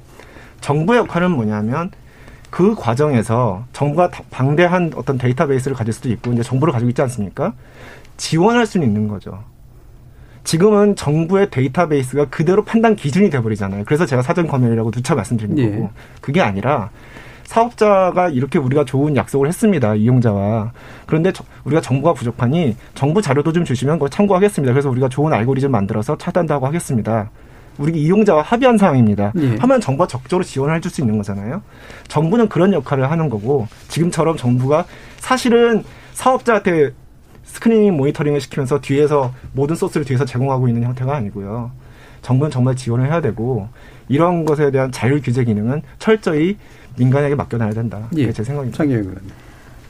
[0.61, 1.91] 정부의 역할은 뭐냐면
[2.49, 7.53] 그 과정에서 정부가 다- 방대한 어떤 데이터베이스를 가질 수도 있고 이제 정보를 가지고 있지 않습니까?
[8.17, 9.43] 지원할 수는 있는 거죠.
[10.53, 13.83] 지금은 정부의 데이터베이스가 그대로 판단 기준이 돼버리잖아요.
[13.85, 15.69] 그래서 제가 사전 검열이라고 누차 말씀드린 예.
[15.69, 15.91] 거고
[16.21, 16.89] 그게 아니라
[17.43, 19.93] 사업자가 이렇게 우리가 좋은 약속을 했습니다.
[19.93, 20.71] 이용자와.
[21.05, 24.73] 그런데 저- 우리가 정보가 부족하니 정부 자료도 좀 주시면 그거 참고하겠습니다.
[24.73, 27.29] 그래서 우리가 좋은 알고리즘 만들어서 차단도 하고 하겠습니다.
[27.77, 29.33] 우리 이용자와 합의한 사항입니다.
[29.37, 29.55] 예.
[29.57, 31.61] 하면 정부가 적극적으로 지원을 해줄 수 있는 거잖아요.
[32.07, 34.85] 정부는 그런 역할을 하는 거고 지금처럼 정부가
[35.17, 35.83] 사실은
[36.13, 36.89] 사업자한테
[37.49, 41.71] screening 모니터링을 시키면서 뒤에서 모든 소스를 뒤에서 제공하고 있는 형태가 아니고요.
[42.21, 43.67] 정부는 정말 지원을 해야 되고
[44.07, 46.57] 이런 것에 대한 자율 규제 기능은 철저히
[46.97, 48.07] 민간에게 맡겨놔야 된다.
[48.15, 48.23] 예.
[48.23, 48.77] 그게 제 생각입니다.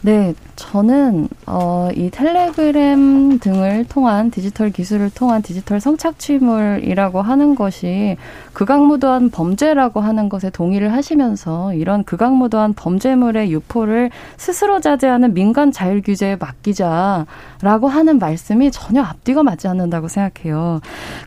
[0.01, 8.15] 네, 저는 어, 이 텔레그램 등을 통한 디지털 기술을 통한 디지털 성착취물이라고 하는 것이
[8.53, 16.37] 극악무도한 범죄라고 하는 것에 동의를 하시면서 이런 극악무도한 범죄물의 유포를 스스로 자제하는 민간 자율 규제에
[16.37, 20.79] 맡기자라고 하는 말씀이 전혀 앞뒤가 맞지 않는다고 생각해요.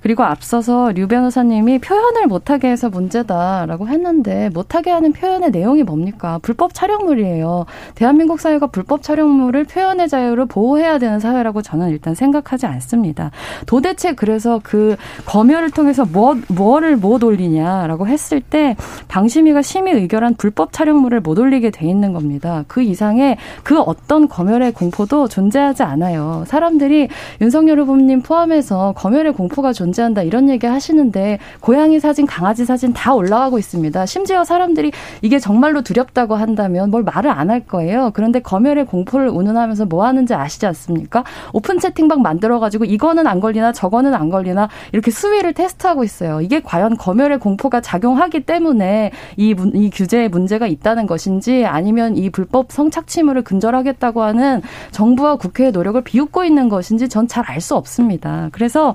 [0.02, 6.38] 그리고 앞서서 류 변호사님이 표현을 못하게 해서 문제다라고 했는데 못하게 하는 표현의 내용이 뭡니까?
[6.40, 7.66] 불법 촬영물이에요.
[7.94, 13.30] 대한민국 사회 가 불법 촬영물을 표현의 자유를 보호해야 되는 사회라고 저는 일단 생각하지 않습니다.
[13.66, 14.96] 도대체 그래서 그
[15.26, 18.76] 검열을 통해서 뭐, 뭐를 못 올리냐라고 했을 때
[19.08, 22.64] 방심위가 심의 의결한 불법 촬영물을 못 올리게 돼 있는 겁니다.
[22.68, 26.44] 그 이상의 그 어떤 검열의 공포도 존재하지 않아요.
[26.46, 27.08] 사람들이
[27.40, 33.58] 윤석열 후보님 포함해서 검열의 공포가 존재한다 이런 얘기 하시는데 고양이 사진, 강아지 사진 다 올라가고
[33.58, 34.06] 있습니다.
[34.06, 38.10] 심지어 사람들이 이게 정말로 두렵다고 한다면 뭘 말을 안 할 거예요.
[38.14, 41.24] 그런데 검열의 공포를 운운하면서 뭐 하는지 아시지 않습니까?
[41.54, 46.42] 오픈 채팅방 만들어가지고 이거는 안 걸리나 저거는 안 걸리나 이렇게 수위를 테스트하고 있어요.
[46.42, 52.28] 이게 과연 검열의 공포가 작용하기 때문에 이, 문, 이 규제에 문제가 있다는 것인지 아니면 이
[52.28, 58.48] 불법 성착취물을 근절하겠다고 하는 정부와 국회의 노력을 비웃고 있는 것인지 전 잘 알 수 없습니다.
[58.52, 58.94] 그래서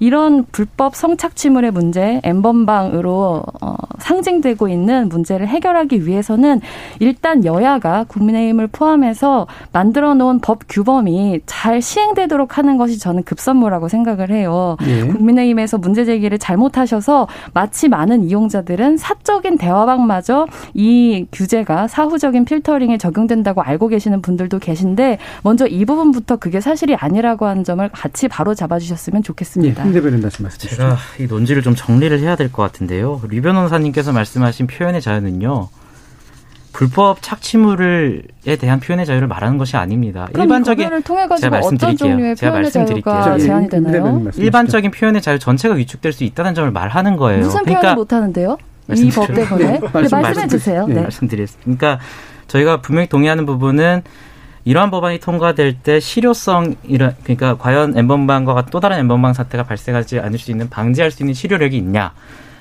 [0.00, 6.60] 이런 불법 성착취물의 문제, 엠번방으로 어, 상징되고 있는 문제를 해결하기 위해서는
[7.00, 13.88] 일단 여야가 국민의힘을 포함 해서 만들어 놓은 법 규범이 잘 시행되도록 하는 것이 저는 급선무라고
[13.88, 14.76] 생각을 해요.
[14.86, 15.06] 예.
[15.06, 23.88] 국민의힘에서 문제 제기를 잘못하셔서 마치 많은 이용자들은 사적인 대화방마저 이 규제가 사후적인 필터링에 적용된다고 알고
[23.88, 29.88] 계시는 분들도 계신데 먼저 이 부분부터 그게 사실이 아니라고 하는 점을 같이 바로 잡아주셨으면 좋겠습니다.
[29.88, 30.76] 예, 대변인 다시 말씀 주시죠.
[30.82, 33.20] 제가 이 논지를 좀 정리를 해야 될 것 같은데요.
[33.28, 35.68] 류 변호사님께서 말씀하신 표현의 자유는요.
[36.78, 38.22] 불법 착취물에
[38.60, 40.28] 대한 표현의 자유를 말하는 것이 아닙니다.
[40.36, 41.96] 일반적인 통해 가지고 제가 어떤 말씀드릴게요.
[41.96, 43.46] 종류의 제가 표현의 자유가 말씀드릴게요.
[43.48, 44.24] 제한이 되나요?
[44.36, 47.40] 일반적인 표현의 자유 전체가 위축될 수 있다는 점을 말하는 거예요.
[47.40, 48.58] 무슨 그러니까 표현을 못 하는데요?
[48.94, 50.86] 이 법 때문에 네, 말씀해 주세요.
[50.86, 51.02] 네.
[51.02, 51.64] 말씀드리겠습니다.
[51.64, 51.98] 그러니까
[52.46, 54.02] 저희가 분명히 동의하는 부분은
[54.64, 60.38] 이러한 법안이 통과될 때 실효성 이런 그러니까 과연 엠번방과 또 다른 엠번방 사태가 발생하지 않을
[60.38, 62.12] 수 있는 방지할 수 있는 실효력이 있냐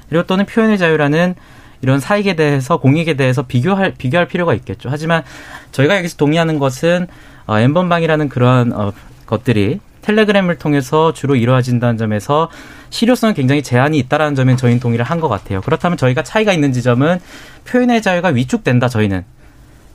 [0.09, 1.35] 그리고 또는 표현의 자유라는
[1.81, 4.89] 이런 사익에 대해서 공익에 대해서 비교할 비교할 필요가 있겠죠.
[4.91, 5.23] 하지만
[5.71, 7.07] 저희가 여기서 동의하는 것은
[7.45, 8.93] 어, 엠번방이라는 그러한 어,
[9.25, 12.49] 것들이 텔레그램을 통해서 주로 이루어진다는 점에서
[12.91, 15.59] 실효성은 굉장히 제한이 있다라는 점에 저희는 동의를 한 것 같아요.
[15.61, 17.19] 그렇다면 저희가 차이가 있는 지점은
[17.65, 18.87] 표현의 자유가 위축된다.
[18.87, 19.25] 저희는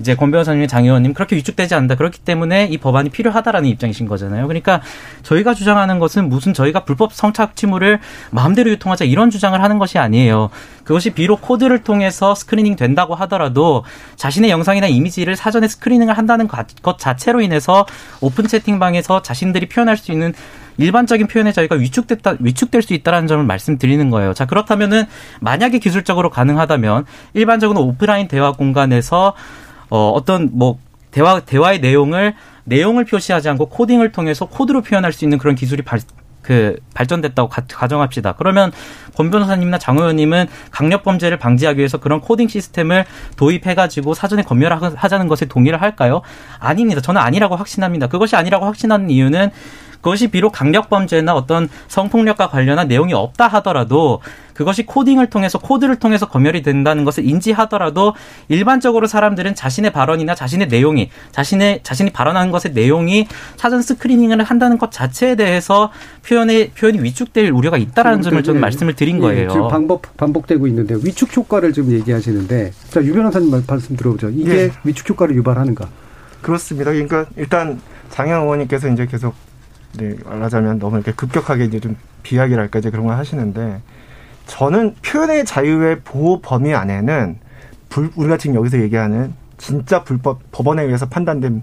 [0.03, 1.95] 이제 권 변호사님, 장 의원님 그렇게 위축되지 않는다.
[1.95, 4.49] 그렇기 때문에 이 법안이 필요하다라는 입장이신 거잖아요.
[4.49, 4.83] 그러니까
[5.23, 8.01] 저희가 주장하는 것은 무슨 저희가 불법 성착취물을
[8.33, 10.51] 마음대로 유통하자 이런 주장을 하는 것이 아니에요.
[10.83, 13.85] 그것이 비록 코드를 통해서 screening 된다고 하더라도
[14.17, 17.87] 자신의 영상이나 이미지를 사전에 screening을 한다는 것 자체로 인해서
[18.21, 20.35] 오픈 채팅방에서 자신들이 표현할 수 있는
[20.79, 24.35] 일반적인 표현의 자유가 위축됐다, 위축될 수 있다는 점을 말씀드리는 거예요.
[24.35, 25.05] 자, 그렇다면은
[25.41, 29.35] 만약에 기술적으로 가능하다면 일반적으로 오프라인 대화 공간에서
[29.93, 30.79] 어, 어떤 뭐
[31.11, 32.35] 대화 대화의 내용을
[32.65, 36.01] 내용을 표시하지 않고 코딩을 통해서 코드로 표현할 수 있는 그런 기술이 발,
[36.41, 38.33] 그 발전됐다고 가, 가정합시다.
[38.39, 38.73] 그러면
[39.15, 43.05] 권 변호사님이나 장 의원님은 강력 범죄를 방지하기 위해서 그런 코딩 시스템을
[43.37, 46.23] 도입해가지고 사전에 검열하자는 것에 동의를 할까요?
[46.59, 47.03] 아닙니다.
[47.03, 48.07] 저는 아니라고 확신합니다.
[48.07, 49.51] 그것이 아니라고 확신하는 이유는
[50.01, 54.23] 그것이 비록 강력 범죄나 어떤 성폭력과 관련한 내용이 없다 하더라도
[54.63, 58.15] 그것이 코딩을 통해서 코드를 통해서 검열이 된다는 것을 인지하더라도
[58.49, 64.93] 일반적으로 사람들은 자신의 발언이나 자신의 내용이 자신의 자신이 발언하는 것의 내용이 사전 스크리닝을 한다는 것
[64.93, 65.91] 자체에 대해서
[66.27, 69.45] 표현의 표현이 위축될 우려가 있다라는 점을 저는 말씀을 드린 거예요.
[69.45, 74.31] 예, 지금 반복 반복되고 있는데 위축 효과를 지금 얘기하시는데 자 유 변호사님 말씀 들어보죠.
[74.31, 74.71] 이게 예.
[74.85, 75.89] 위축 효과를 유발하는가?
[76.41, 76.93] 그렇습니다.
[76.93, 79.35] 그러니까 일단 장영 의원님께서 이제 계속
[79.99, 83.81] 네, 말하자면 너무 이렇게 급격하게 이제 좀 비약이랄까 이제 그런 걸 하시는데
[84.47, 87.39] 저는 표현의 자유의 보호 범위 안에는
[87.89, 91.63] 불, 우리가 지금 여기서 얘기하는 진짜 불법 법원에 의해서 판단된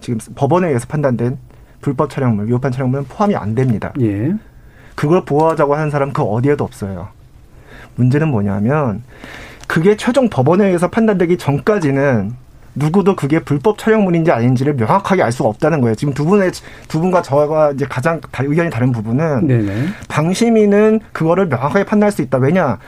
[0.00, 1.38] 지금 법원에 의해서 판단된
[1.80, 3.92] 불법 촬영물, 위법한 촬영물은 포함이 안 됩니다.
[4.00, 4.34] 예.
[4.94, 7.08] 그걸 보호하자고 하는 사람 그 어디에도 없어요.
[7.96, 9.02] 문제는 뭐냐면
[9.66, 12.34] 그게 최종 법원에 의해서 판단되기 전까지는
[12.80, 15.94] 누구도 그게 불법 촬영물인지 아닌지를 명확하게 알 수가 없다는 거예요.
[15.94, 16.50] 지금 두 분의
[16.88, 19.86] 두 분과 저가 이제 가장 의견이 다른 부분은 네네.
[20.08, 22.38] 방심위는 그거를 명확하게 판단할 수 있다.
[22.38, 22.78] 왜냐?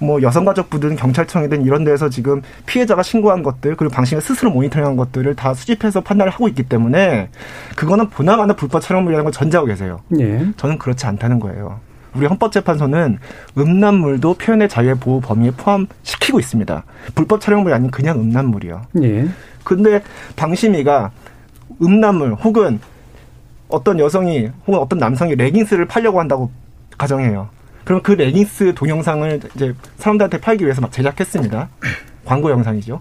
[0.00, 5.54] 뭐 여성가족부든 경찰청이든 이런 데에서 지금 피해자가 신고한 것들 그리고 방심이 스스로 모니터링한 것들을 다
[5.54, 7.30] 수집해서 판단을 하고 있기 때문에
[7.76, 10.00] 그거는 보나마나 불법 촬영물이라는 걸 전제하고 계세요.
[10.20, 10.46] 예.
[10.56, 11.80] 저는 그렇지 않다는 거예요.
[12.14, 13.18] 우리 헌법재판소는
[13.56, 16.84] 음란물도 표현의 자유의 보호 범위에 포함시키고 있습니다.
[17.14, 18.82] 불법 촬영물이 아닌 그냥 음란물이요.
[19.02, 19.28] 예.
[19.64, 20.02] 근데
[20.36, 21.10] 방심이가
[21.82, 22.80] 음란물 혹은
[23.68, 26.50] 어떤 여성이 혹은 어떤 남성이 레깅스를 팔려고 한다고
[26.96, 27.48] 가정해요.
[27.84, 31.68] 그럼 그 레깅스 동영상을 이제 사람들한테 팔기 위해서 막 제작했습니다.
[32.24, 33.00] 광고 영상이죠.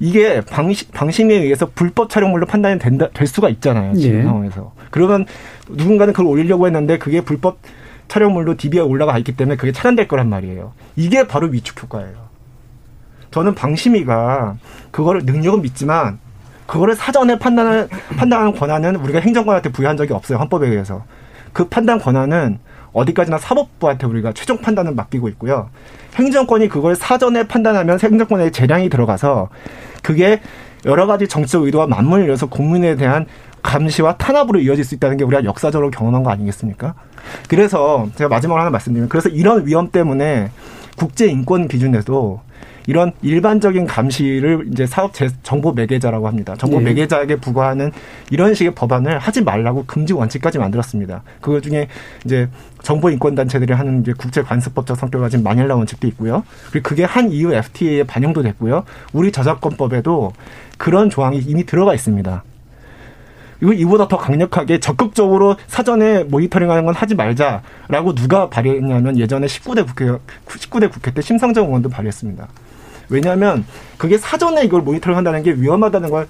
[0.00, 3.94] 이게 방심, 방심에 의해서 불법 촬영물로 판단이 된다, 될 수가 있잖아요.
[3.94, 4.22] 지금 예.
[4.22, 4.72] 상황에서.
[4.90, 5.26] 그러면
[5.68, 7.58] 누군가는 그걸 올리려고 했는데 그게 불법
[8.10, 10.72] 촬영물로 DB에 올라가 있기 때문에 그게 차단될 거란 말이에요.
[10.96, 12.28] 이게 바로 위축 효과예요.
[13.30, 14.56] 저는 방심이가
[14.90, 16.18] 그거를 능력은 믿지만
[16.66, 20.38] 그거를 사전에 판단을 판단하는 권한은 우리가 행정관한테 부여한 적이 없어요.
[20.38, 21.04] 헌법에 의해서.
[21.52, 22.58] 그 판단 권한은
[22.92, 25.70] 어디까지나 사법부한테 우리가 최종 판단을 맡기고 있고요.
[26.16, 29.50] 행정권이 그걸 사전에 판단하면 행정권의 재량이 들어가서
[30.02, 30.40] 그게
[30.84, 33.26] 여러 가지 정치적 의도와 맞물려 이어서 국민에 대한
[33.62, 36.94] 감시와 탄압으로 이어질 수 있다는 게 우리가 역사적으로 경험한 거 아니겠습니까?
[37.48, 40.50] 그래서 제가 마지막으로 하나 말씀드리면 그래서 이런 위험 때문에
[40.96, 42.40] 국제 인권 기준에도
[42.86, 46.56] 이런 일반적인 감시를 이제 사업 제, 정보 매개자라고 합니다.
[46.58, 46.84] 정보 예.
[46.84, 47.92] 매개자에게 부과하는
[48.30, 51.22] 이런 식의 법안을 하지 말라고 금지 원칙까지 만들었습니다.
[51.40, 51.88] 그 중에
[52.24, 52.48] 이제
[52.82, 56.42] 정보 인권 단체들이 하는 이제 국제 관습법적 성격을 가진 마닐라 원칙도 있고요.
[56.72, 58.84] 그리고 그게 한 EU FTA에 반영도 됐고요.
[59.12, 60.32] 우리 저작권법에도
[60.76, 62.42] 그런 조항이 이미 들어가 있습니다.
[63.62, 70.06] 이거 이보다 더 강력하게 적극적으로 사전에 모니터링하는 건 하지 말자라고 누가 발의했냐면 예전에 19대 국회
[70.46, 72.48] 19대 국회 때 심상정 의원도 발의했습니다.
[73.10, 73.64] 왜냐하면
[73.98, 76.28] 그게 사전에 이걸 모니터링 한다는 게 위험하다는 걸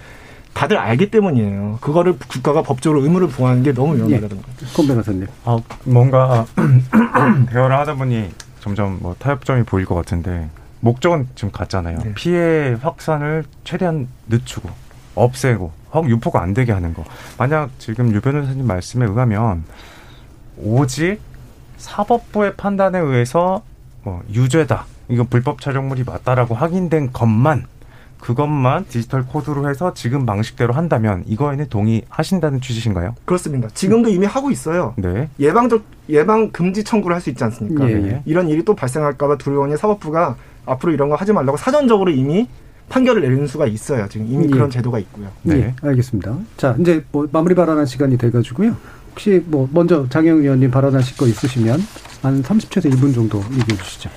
[0.53, 1.79] 다들 알기 때문이에요.
[1.81, 4.45] 그거를 국가가 법적으로 의무를 부과하는 게 너무 위험하다는 거예요.
[4.75, 5.27] 권 변호사님.
[5.45, 6.47] 아, 뭔가
[7.51, 10.49] 대화를 하다 보니 점점 뭐 타협점이 보일 것 같은데
[10.81, 11.99] 목적은 지금 같잖아요.
[11.99, 12.15] 네.
[12.15, 14.69] 피해 확산을 최대한 늦추고
[15.15, 17.05] 없애고 혹 유포가 안 되게 하는 거.
[17.39, 19.65] 만약 지금 유 변호사님 말씀에 의하면
[20.59, 21.19] 오직
[21.79, 23.63] 사법부의 판단에 의해서
[24.03, 24.85] 뭐 유죄다.
[25.09, 27.67] 이건 불법 촬영물이 맞다라고 확인된 것만
[28.21, 33.15] 그것만 디지털 코드로 해서 지금 방식대로 한다면 이거에는 동의하신다는 취지신가요?
[33.25, 33.69] 그렇습니다.
[33.73, 34.93] 지금도 이미 하고 있어요.
[34.99, 35.29] 네.
[35.41, 37.89] 예방적 예방 금지 청구를 할 수 있지 않습니까?
[37.89, 38.23] 예, 예.
[38.27, 40.37] 이런 일이 또 발생할까봐 두려우니 사법부가
[40.67, 42.47] 앞으로 이런 거 하지 말라고 사전적으로 이미
[42.91, 44.07] 판결을 내리는 수가 있어요.
[44.11, 44.49] 지금 이미 예.
[44.49, 45.29] 그런 제도가 있고요.
[45.43, 45.75] 네.
[45.81, 46.37] 알겠습니다.
[46.59, 48.77] 자, 이제 뭐 마무리 발언할 시간이 돼가지고요.
[49.13, 51.81] 혹시 뭐 먼저 장영 의원님 발언하실 거 있으시면
[52.23, 54.11] 한 30초에서 1분 정도 얘기해 주시죠.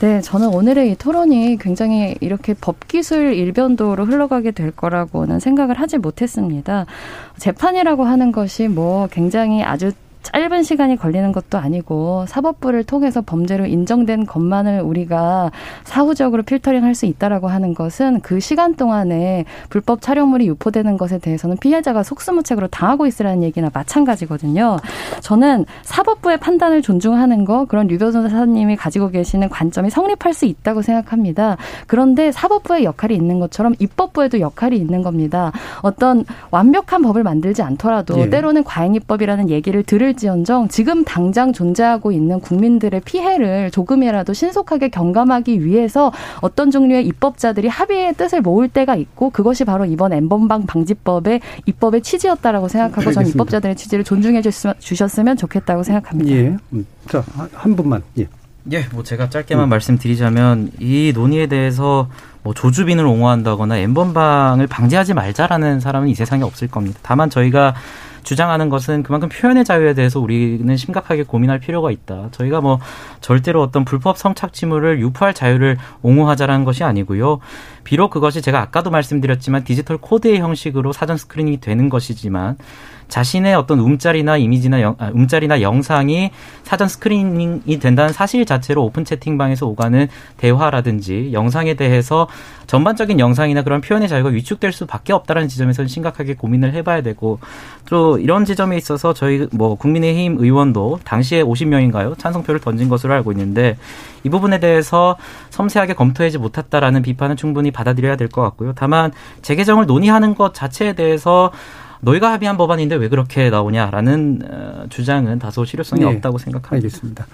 [0.00, 6.84] 네, 저는 오늘의 이 토론이 굉장히 이렇게 법기술 일변도로 흘러가게 될 거라고는 생각을 하지 못했습니다.
[7.38, 9.92] 재판이라고 하는 것이 뭐 굉장히 아주
[10.32, 15.52] 짧은 시간이 걸리는 것도 아니고 사법부를 통해서 범죄로 인정된 것만을 우리가
[15.84, 21.58] 사후적으로 필터링 할 수 있다라고 하는 것은 그 시간 동안에 불법 촬영물이 유포되는 것에 대해서는
[21.58, 24.78] 피해자가 속수무책으로 당하고 있으라는 얘기나 마찬가지거든요.
[25.20, 31.58] 저는 사법부의 판단을 존중하는 거 그런 류 변호사님이 가지고 계시는 관점이 성립할 수 있다고 생각합니다.
[31.86, 35.52] 그런데 사법부의 역할이 있는 것처럼 입법부에도 역할이 있는 겁니다.
[35.82, 38.30] 어떤 완벽한 법을 만들지 않더라도 예.
[38.30, 46.12] 때로는 과잉입법이라는 얘기를 들을 지언정 지금 당장 존재하고 있는 국민들의 피해를 조금이라도 신속하게 경감하기 위해서
[46.40, 52.68] 어떤 종류의 입법자들이 합의의 뜻을 모을 때가 있고 그것이 바로 이번 엠번방 방지법의 입법의 취지였다라고
[52.68, 53.36] 생각하고 저는 알겠습니다.
[53.36, 56.30] 입법자들의 취지를 존중해 주셨으면- 좋겠다고 생각합니다.
[56.32, 56.56] 예.
[56.72, 58.02] 음, 자, 한- 한 분만.
[58.18, 58.26] 예.
[58.72, 62.08] 예, 뭐 제가 짧게만 말씀드리자면 이 논의에 대해서
[62.42, 66.98] 뭐 조주빈을 옹호한다거나 엠번방을 방지하지 말자라는 사람은 이 세상에 없을 겁니다.
[67.02, 67.74] 다만 저희가
[68.26, 72.28] 주장하는 것은 그만큼 표현의 자유에 대해서 우리는 심각하게 고민할 필요가 있다.
[72.32, 72.80] 저희가 뭐
[73.20, 77.38] 절대로 어떤 불법 성착취물을 유포할 자유를 옹호하자라는 것이 아니고요.
[77.84, 82.56] 비록 그것이 제가 아까도 말씀드렸지만 디지털 코드의 형식으로 사전 스크린이 되는 것이지만
[83.08, 86.30] 자신의 어떤 움짤이나 이미지나 영, 아, 움짤이나 영상이
[86.62, 92.28] 사전 screening이 된다는 사실 자체로 오픈 채팅방에서 오가는 대화라든지 영상에 대해서
[92.66, 97.38] 전반적인 영상이나 그런 표현의 자유가 위축될 수밖에 없다라는 지점에서는 심각하게 고민을 해봐야 되고
[97.88, 103.76] 또 이런 지점에 있어서 저희 뭐 국민의힘 의원도 당시에 50명인가요 찬성표를 던진 것으로 알고 있는데
[104.24, 105.16] 이 부분에 대해서
[105.50, 108.72] 섬세하게 검토하지 못했다라는 비판은 충분히 받아들여야 될 것 같고요.
[108.74, 111.52] 다만 재개정을 논의하는 것 자체에 대해서
[112.00, 116.74] 너희가 합의한 법안인데 왜 그렇게 나오냐라는 어, 주장은 다소 실효성이 예, 없다고 생각합니다.
[116.76, 117.26] 알겠습니다.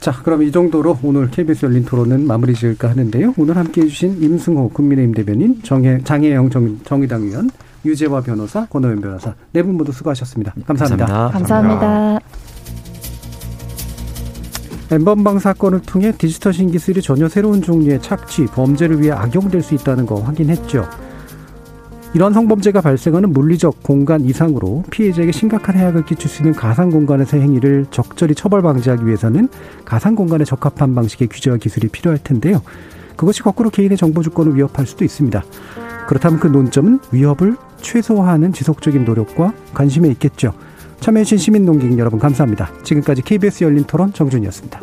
[0.00, 3.34] 자, 그럼 이 정도로 오늘 KBS 열린 토론은 마무리 지을까 하는데요.
[3.36, 7.50] 오늘 함께 해주신 임승호 국민의힘 대변인, 정혜, 장혜영 정, 정의당 의원,
[7.84, 10.54] 유재화 변호사, 권호연 변호사 네 분 모두 수고하셨습니다.
[10.66, 11.06] 감사합니다.
[11.06, 11.38] 감사합니다.
[11.38, 12.18] 감사합니다.
[14.90, 20.16] 엠번방 사건을 통해 디지털 신기술이 전혀 새로운 종류의 착취, 범죄를 위해 악용될 수 있다는 거
[20.16, 20.86] 확인했죠.
[22.14, 27.86] 이런 성범죄가 발생하는 물리적 공간 이상으로 피해자에게 심각한 해악을 끼칠 수 있는 가상 공간에서의 행위를
[27.90, 29.48] 적절히 처벌 방지하기 위해서는
[29.86, 32.60] 가상 공간에 적합한 방식의 규제와 기술이 필요할 텐데요.
[33.16, 35.42] 그것이 거꾸로 개인의 정보 주권을 위협할 수도 있습니다.
[36.06, 40.52] 그렇다면 그 논점은 위협을 최소화하는 지속적인 노력과 관심에 있겠죠.
[41.00, 42.70] 참여해주신 시민농객 여러분 감사합니다.
[42.82, 44.80] 지금까지 KBS 열린 토론 정준이었습니다.